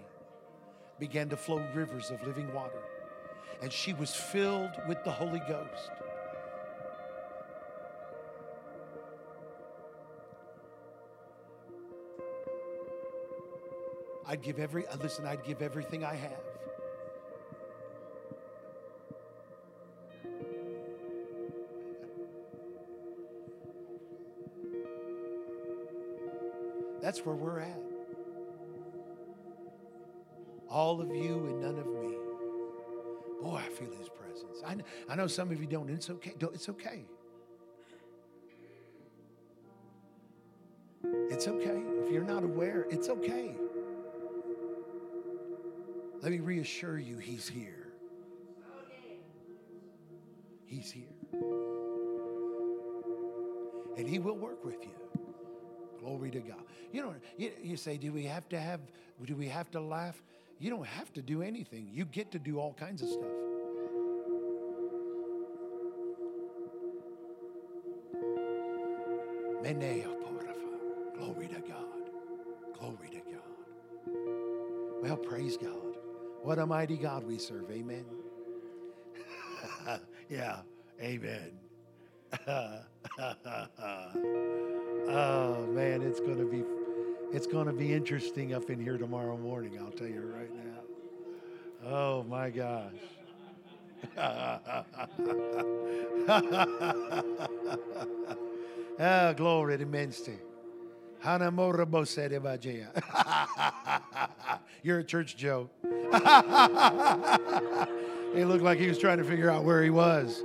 [1.00, 2.82] began to flow rivers of living water.
[3.62, 5.92] And she was filled with the Holy Ghost.
[14.26, 16.53] I'd give every, listen, I'd give everything I have.
[27.14, 27.80] That's where we're at.
[30.68, 32.18] All of you and none of me.
[33.40, 34.64] Boy, I feel his presence.
[34.66, 36.34] I know, I know some of you don't, and it's okay.
[36.40, 37.06] It's okay.
[41.30, 41.84] It's okay.
[42.04, 43.58] If you're not aware, it's okay.
[46.24, 47.90] Let me reassure you, He's here.
[50.66, 51.14] He's here.
[54.00, 55.23] And He will work with you.
[56.04, 56.64] Glory to God.
[56.92, 58.82] You know, you, you say, do we have to have,
[59.26, 60.22] do we have to laugh?
[60.60, 61.90] You don't have to do anything.
[61.94, 63.32] You get to do all kinds of stuff.
[71.18, 72.12] Glory to God.
[72.78, 73.42] Glory to God.
[75.02, 75.98] Well, praise God.
[76.42, 77.72] What a mighty God we serve.
[77.72, 78.06] Amen.
[80.30, 80.62] yeah.
[81.02, 81.52] Amen.
[85.10, 86.64] oh man, it's going to be
[87.34, 90.74] it's going to be interesting up in here tomorrow morning, I'll tell you right now.
[91.86, 92.92] Oh my gosh.
[99.00, 100.38] ah, glory to Menste.
[104.84, 105.70] You're a church Joe.
[108.36, 110.44] he looked like he was trying to figure out where he was.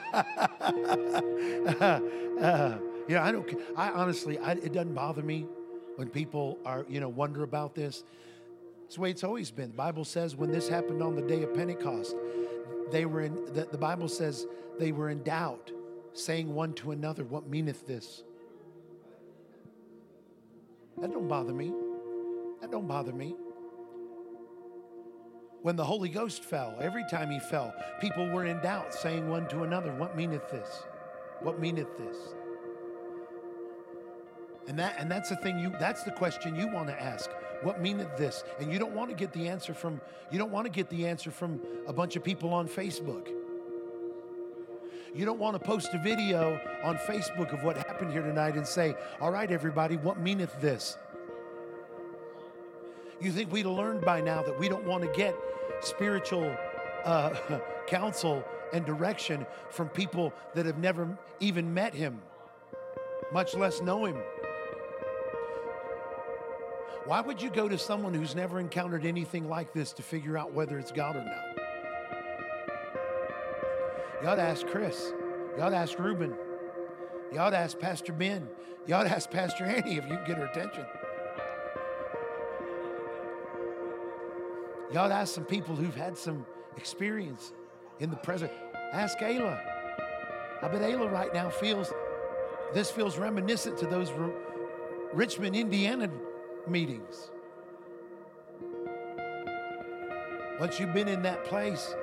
[1.80, 2.78] uh,
[3.08, 3.48] you know, I don't.
[3.76, 5.46] I honestly, I, it doesn't bother me
[5.96, 8.04] when people are, you know, wonder about this.
[8.86, 9.70] It's the way it's always been.
[9.70, 12.14] The Bible says when this happened on the day of Pentecost,
[12.90, 13.34] they were in.
[13.52, 14.46] The, the Bible says
[14.78, 15.70] they were in doubt,
[16.12, 18.22] saying one to another, "What meaneth this?"
[20.98, 21.72] That don't bother me.
[22.60, 23.34] That don't bother me.
[25.62, 29.46] When the Holy Ghost fell, every time he fell, people were in doubt, saying one
[29.48, 30.84] to another, What meaneth this?
[31.40, 32.16] What meaneth this?
[34.68, 37.30] And that and that's the thing you that's the question you want to ask.
[37.62, 38.44] What meaneth this?
[38.58, 40.00] And you don't want to get the answer from
[40.30, 43.28] you don't want to get the answer from a bunch of people on Facebook.
[45.14, 48.66] You don't want to post a video on Facebook of what happened here tonight and
[48.66, 50.96] say, All right, everybody, what meaneth this?
[53.20, 55.34] You think we'd learned by now that we don't want to get
[55.80, 56.56] spiritual
[57.04, 57.34] uh,
[57.86, 62.20] counsel and direction from people that have never even met him,
[63.32, 64.16] much less know him.
[67.06, 70.52] Why would you go to someone who's never encountered anything like this to figure out
[70.52, 71.60] whether it's God or not?
[74.22, 75.12] You ought to ask Chris.
[75.56, 76.34] You ought to ask Ruben.
[77.32, 78.46] You ought to ask Pastor Ben.
[78.86, 80.84] You ought to ask Pastor Annie if you can get her attention.
[84.92, 86.44] To ask some people who've had some
[86.76, 87.52] experience
[88.00, 88.50] in the present.
[88.92, 89.60] Ask Ayla.
[90.62, 91.92] I bet Ayla right now feels
[92.74, 94.32] this feels reminiscent to those R-
[95.12, 96.10] Richmond, Indiana
[96.68, 97.30] meetings.
[100.58, 101.94] Once you've been in that place,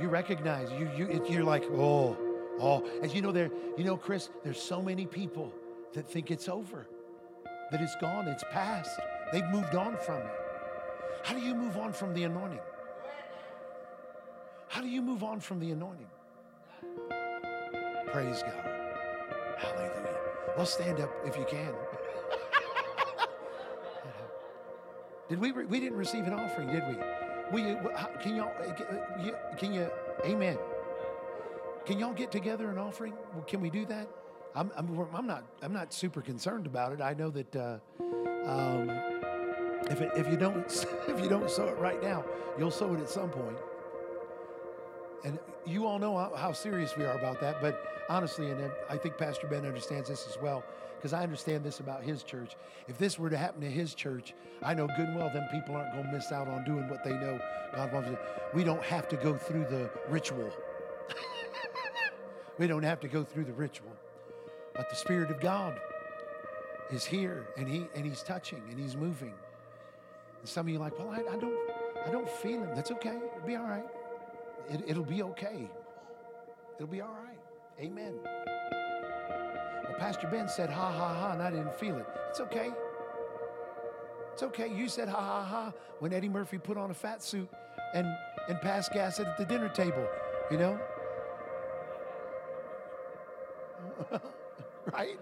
[0.00, 2.16] you recognize you you you're like oh
[2.60, 5.52] oh as you know there you know Chris there's so many people
[5.92, 6.86] that think it's over
[7.70, 9.00] that it's gone it's past
[9.32, 10.47] they've moved on from it
[11.22, 12.60] how do you move on from the anointing
[14.68, 16.06] how do you move on from the anointing
[18.12, 18.64] praise God
[19.58, 20.16] hallelujah
[20.56, 21.72] well stand up if you can
[25.28, 25.50] Did we?
[25.52, 26.94] Re- we didn't receive an offering, did we?
[27.94, 28.50] How- can y'all?
[28.60, 29.90] uh, uh, Can you?
[30.24, 30.56] Amen.
[31.84, 33.12] Can y'all get together an offering?
[33.46, 34.08] Can we do that?
[34.54, 35.44] I'm, I'm, I'm not.
[35.60, 37.02] I'm not super concerned about it.
[37.02, 37.78] I know that uh,
[38.46, 38.88] um,
[39.90, 40.66] if it, if you don't
[41.08, 42.24] if you don't sow it right now,
[42.58, 43.56] you'll sow it at some point.
[45.24, 47.60] And you all know how, serious we are about that.
[47.60, 50.62] But honestly, and I think Pastor Ben understands this as well,
[50.96, 52.56] because I understand this about his church.
[52.86, 55.76] If this were to happen to his church, I know good and well them people
[55.76, 57.40] aren't going to miss out on doing what they know
[57.74, 58.10] God wants.
[58.10, 58.18] to.
[58.54, 60.50] We don't have to go through the ritual.
[62.58, 63.90] we don't have to go through the ritual.
[64.74, 65.80] But the Spirit of God
[66.90, 69.34] is here, and he and He's touching and He's moving.
[70.40, 71.58] And some of you are like, well, I, I don't,
[72.06, 72.70] I don't feel Him.
[72.74, 73.16] That's okay.
[73.36, 73.86] It'll be all right.
[74.70, 75.68] It, it'll be okay.
[76.76, 77.38] It'll be all right.
[77.80, 78.14] Amen.
[78.24, 82.06] Well, Pastor Ben said, ha ha ha, and I didn't feel it.
[82.30, 82.70] It's okay.
[84.32, 84.72] It's okay.
[84.72, 87.48] You said ha ha ha when Eddie Murphy put on a fat suit
[87.94, 88.06] and
[88.48, 90.06] and passed gas at the dinner table.
[90.50, 90.80] You know.
[94.92, 95.18] right?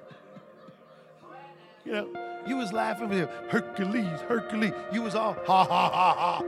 [1.85, 4.73] You know, you was laughing with him, Hercules, Hercules.
[4.93, 6.43] You was all ha ha ha ha.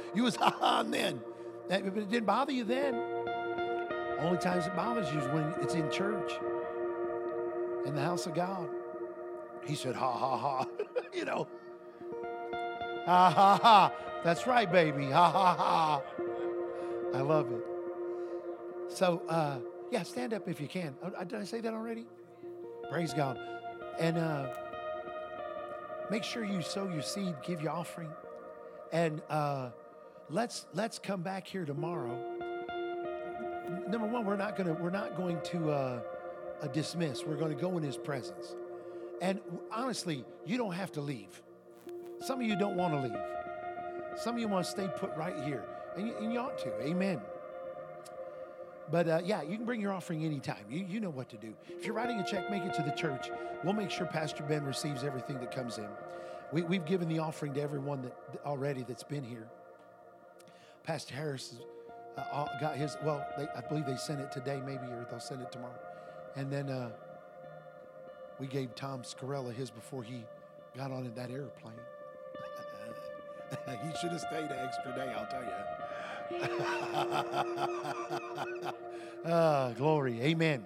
[0.14, 1.20] you was ha ha then.
[1.68, 2.94] But it didn't bother you then.
[4.20, 6.32] Only times it bothers you is when it's in church,
[7.86, 8.68] in the house of God.
[9.64, 10.66] He said ha ha ha.
[11.12, 11.46] you know.
[13.06, 13.92] Ha ha ha.
[14.24, 15.10] That's right, baby.
[15.10, 16.02] Ha ha ha.
[17.14, 17.64] I love it.
[18.88, 19.58] So, uh,
[19.90, 20.94] yeah, stand up if you can.
[21.02, 22.06] Uh, did I say that already?
[22.90, 23.38] Praise God.
[23.98, 24.46] And uh,
[26.10, 28.10] make sure you sow your seed, give your offering,
[28.92, 29.70] and uh,
[30.28, 32.18] let's let's come back here tomorrow.
[33.88, 36.00] Number one, we're not gonna we're not going to uh,
[36.62, 37.24] uh, dismiss.
[37.24, 38.54] We're going to go in His presence.
[39.20, 39.40] And
[39.70, 41.42] honestly, you don't have to leave.
[42.20, 44.18] Some of you don't want to leave.
[44.18, 45.64] Some of you want to stay put right here,
[45.96, 46.82] and you, and you ought to.
[46.82, 47.20] Amen.
[48.90, 50.64] But uh, yeah, you can bring your offering anytime.
[50.68, 51.54] You, you know what to do.
[51.68, 53.30] If you're writing a check, make it to the church.
[53.62, 55.88] We'll make sure Pastor Ben receives everything that comes in.
[56.52, 59.46] We, we've given the offering to everyone that already that's been here.
[60.82, 61.54] Pastor Harris
[62.16, 62.96] uh, got his.
[63.04, 65.78] Well, they, I believe they sent it today, maybe, or they'll send it tomorrow.
[66.34, 66.90] And then uh,
[68.40, 70.24] we gave Tom Scarrella his before he
[70.76, 71.74] got on in that airplane.
[73.84, 75.79] he should have stayed an extra day, I'll tell you.
[79.26, 80.20] Ah, glory.
[80.22, 80.64] Amen.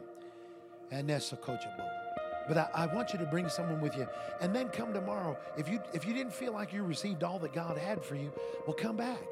[0.91, 1.89] And that's a coachable.
[2.47, 4.07] But I, I want you to bring someone with you,
[4.41, 5.37] and then come tomorrow.
[5.57, 8.31] If you if you didn't feel like you received all that God had for you,
[8.67, 9.23] well, come back.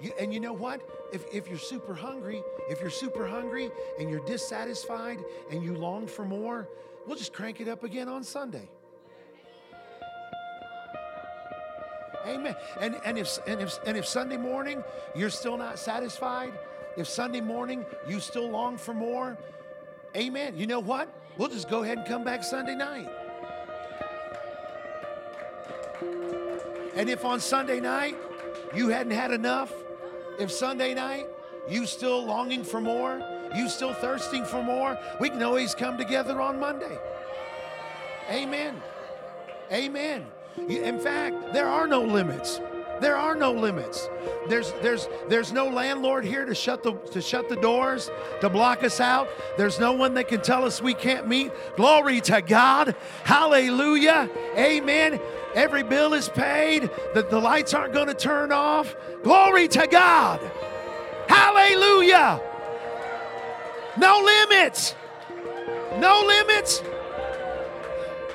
[0.00, 0.80] You, and you know what?
[1.12, 5.18] If, if you're super hungry, if you're super hungry and you're dissatisfied
[5.50, 6.68] and you long for more,
[7.06, 8.68] we'll just crank it up again on Sunday.
[12.26, 12.56] Amen.
[12.80, 14.82] And, and, if, and, if, and if Sunday morning
[15.14, 16.52] you're still not satisfied,
[16.96, 19.36] if Sunday morning you still long for more,
[20.16, 20.56] amen.
[20.56, 21.08] You know what?
[21.36, 23.08] We'll just go ahead and come back Sunday night.
[26.96, 28.16] And if on Sunday night
[28.74, 29.72] you hadn't had enough,
[30.40, 31.26] if Sunday night
[31.68, 33.22] you still longing for more,
[33.54, 36.98] you still thirsting for more, we can always come together on Monday.
[38.30, 38.82] Amen.
[39.70, 40.26] Amen.
[40.68, 42.60] In fact, there are no limits.
[43.00, 44.08] There are no limits.
[44.48, 48.10] There's there's there's no landlord here to shut the to shut the doors,
[48.40, 49.28] to block us out.
[49.58, 51.52] There's no one that can tell us we can't meet.
[51.76, 52.96] Glory to God.
[53.24, 54.30] Hallelujah.
[54.56, 55.20] Amen.
[55.54, 56.90] Every bill is paid.
[57.14, 58.94] The, the lights aren't going to turn off.
[59.22, 60.40] Glory to God.
[61.28, 62.40] Hallelujah.
[63.98, 64.94] No limits.
[65.98, 66.82] No limits.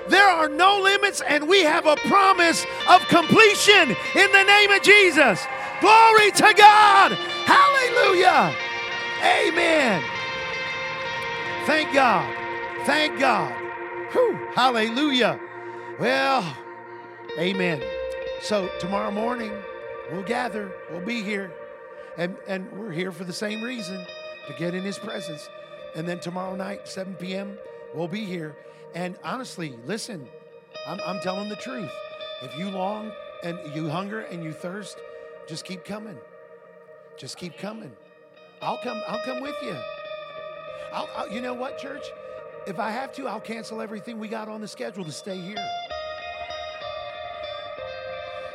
[0.08, 4.82] There are no limits, and we have a promise of completion in the name of
[4.82, 5.46] Jesus.
[5.80, 7.12] Glory to God.
[7.46, 8.56] Hallelujah.
[9.24, 10.04] Amen.
[11.66, 12.36] Thank God.
[12.86, 13.54] Thank God.
[14.12, 14.38] Whew.
[14.54, 15.40] Hallelujah.
[16.00, 16.58] Well,
[17.38, 17.82] amen.
[18.42, 19.54] So tomorrow morning,
[20.12, 21.52] we'll gather, we'll be here,
[22.18, 24.06] and, and we're here for the same reason
[24.48, 25.48] to get in His presence.
[25.96, 27.58] And then tomorrow night, 7 p.m.,
[27.94, 28.56] we'll be here.
[28.94, 30.28] And honestly, listen,
[30.88, 31.92] I'm, I'm telling the truth.
[32.42, 33.12] If you long
[33.44, 34.98] and you hunger and you thirst,
[35.48, 36.18] just keep coming.
[37.18, 37.92] Just keep coming.
[38.62, 39.02] I'll come.
[39.08, 39.76] I'll come with you.
[40.94, 42.04] I'll, I'll- you know what, church?
[42.68, 45.58] If I have to, I'll cancel everything we got on the schedule to stay here.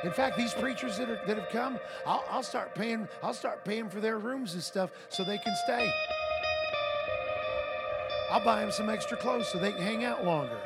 [0.05, 3.09] In fact, these preachers that, are, that have come, I'll, I'll start paying.
[3.23, 5.91] I'll start paying for their rooms and stuff so they can stay.
[8.31, 10.59] I'll buy them some extra clothes so they can hang out longer.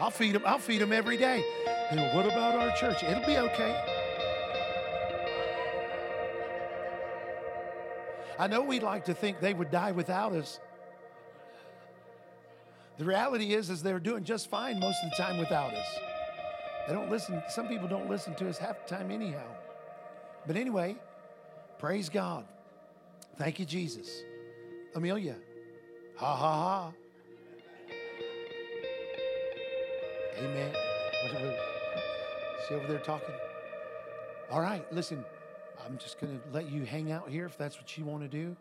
[0.00, 0.42] I'll feed them.
[0.46, 1.44] I'll feed them every day.
[1.90, 3.02] And what about our church?
[3.02, 3.84] It'll be okay.
[8.38, 10.60] I know we'd like to think they would die without us.
[12.98, 15.86] The reality is, is they're doing just fine most of the time without us.
[16.86, 17.42] They don't listen.
[17.48, 19.46] Some people don't listen to us half the time anyhow.
[20.46, 20.96] But anyway,
[21.78, 22.46] praise God.
[23.38, 24.24] Thank you, Jesus.
[24.96, 25.36] Amelia,
[26.16, 26.92] ha ha ha.
[30.38, 30.74] Amen.
[32.66, 33.34] She over there talking.
[34.50, 35.24] All right, listen.
[35.86, 38.28] I'm just going to let you hang out here if that's what you want to
[38.28, 38.54] do,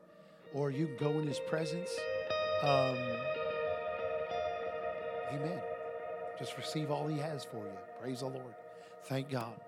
[0.53, 1.89] or you can go in His presence.
[2.63, 2.97] Um,
[5.33, 5.59] amen.
[6.39, 7.77] Just receive all He has for you.
[8.01, 8.55] Praise the Lord.
[9.05, 9.59] Thank God.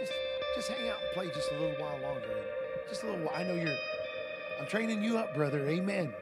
[0.00, 0.12] Just,
[0.56, 2.26] just hang out and play just a little while longer.
[2.88, 3.36] Just a little while.
[3.36, 3.76] I know you're.
[4.58, 5.68] I'm training you up, brother.
[5.68, 6.12] Amen.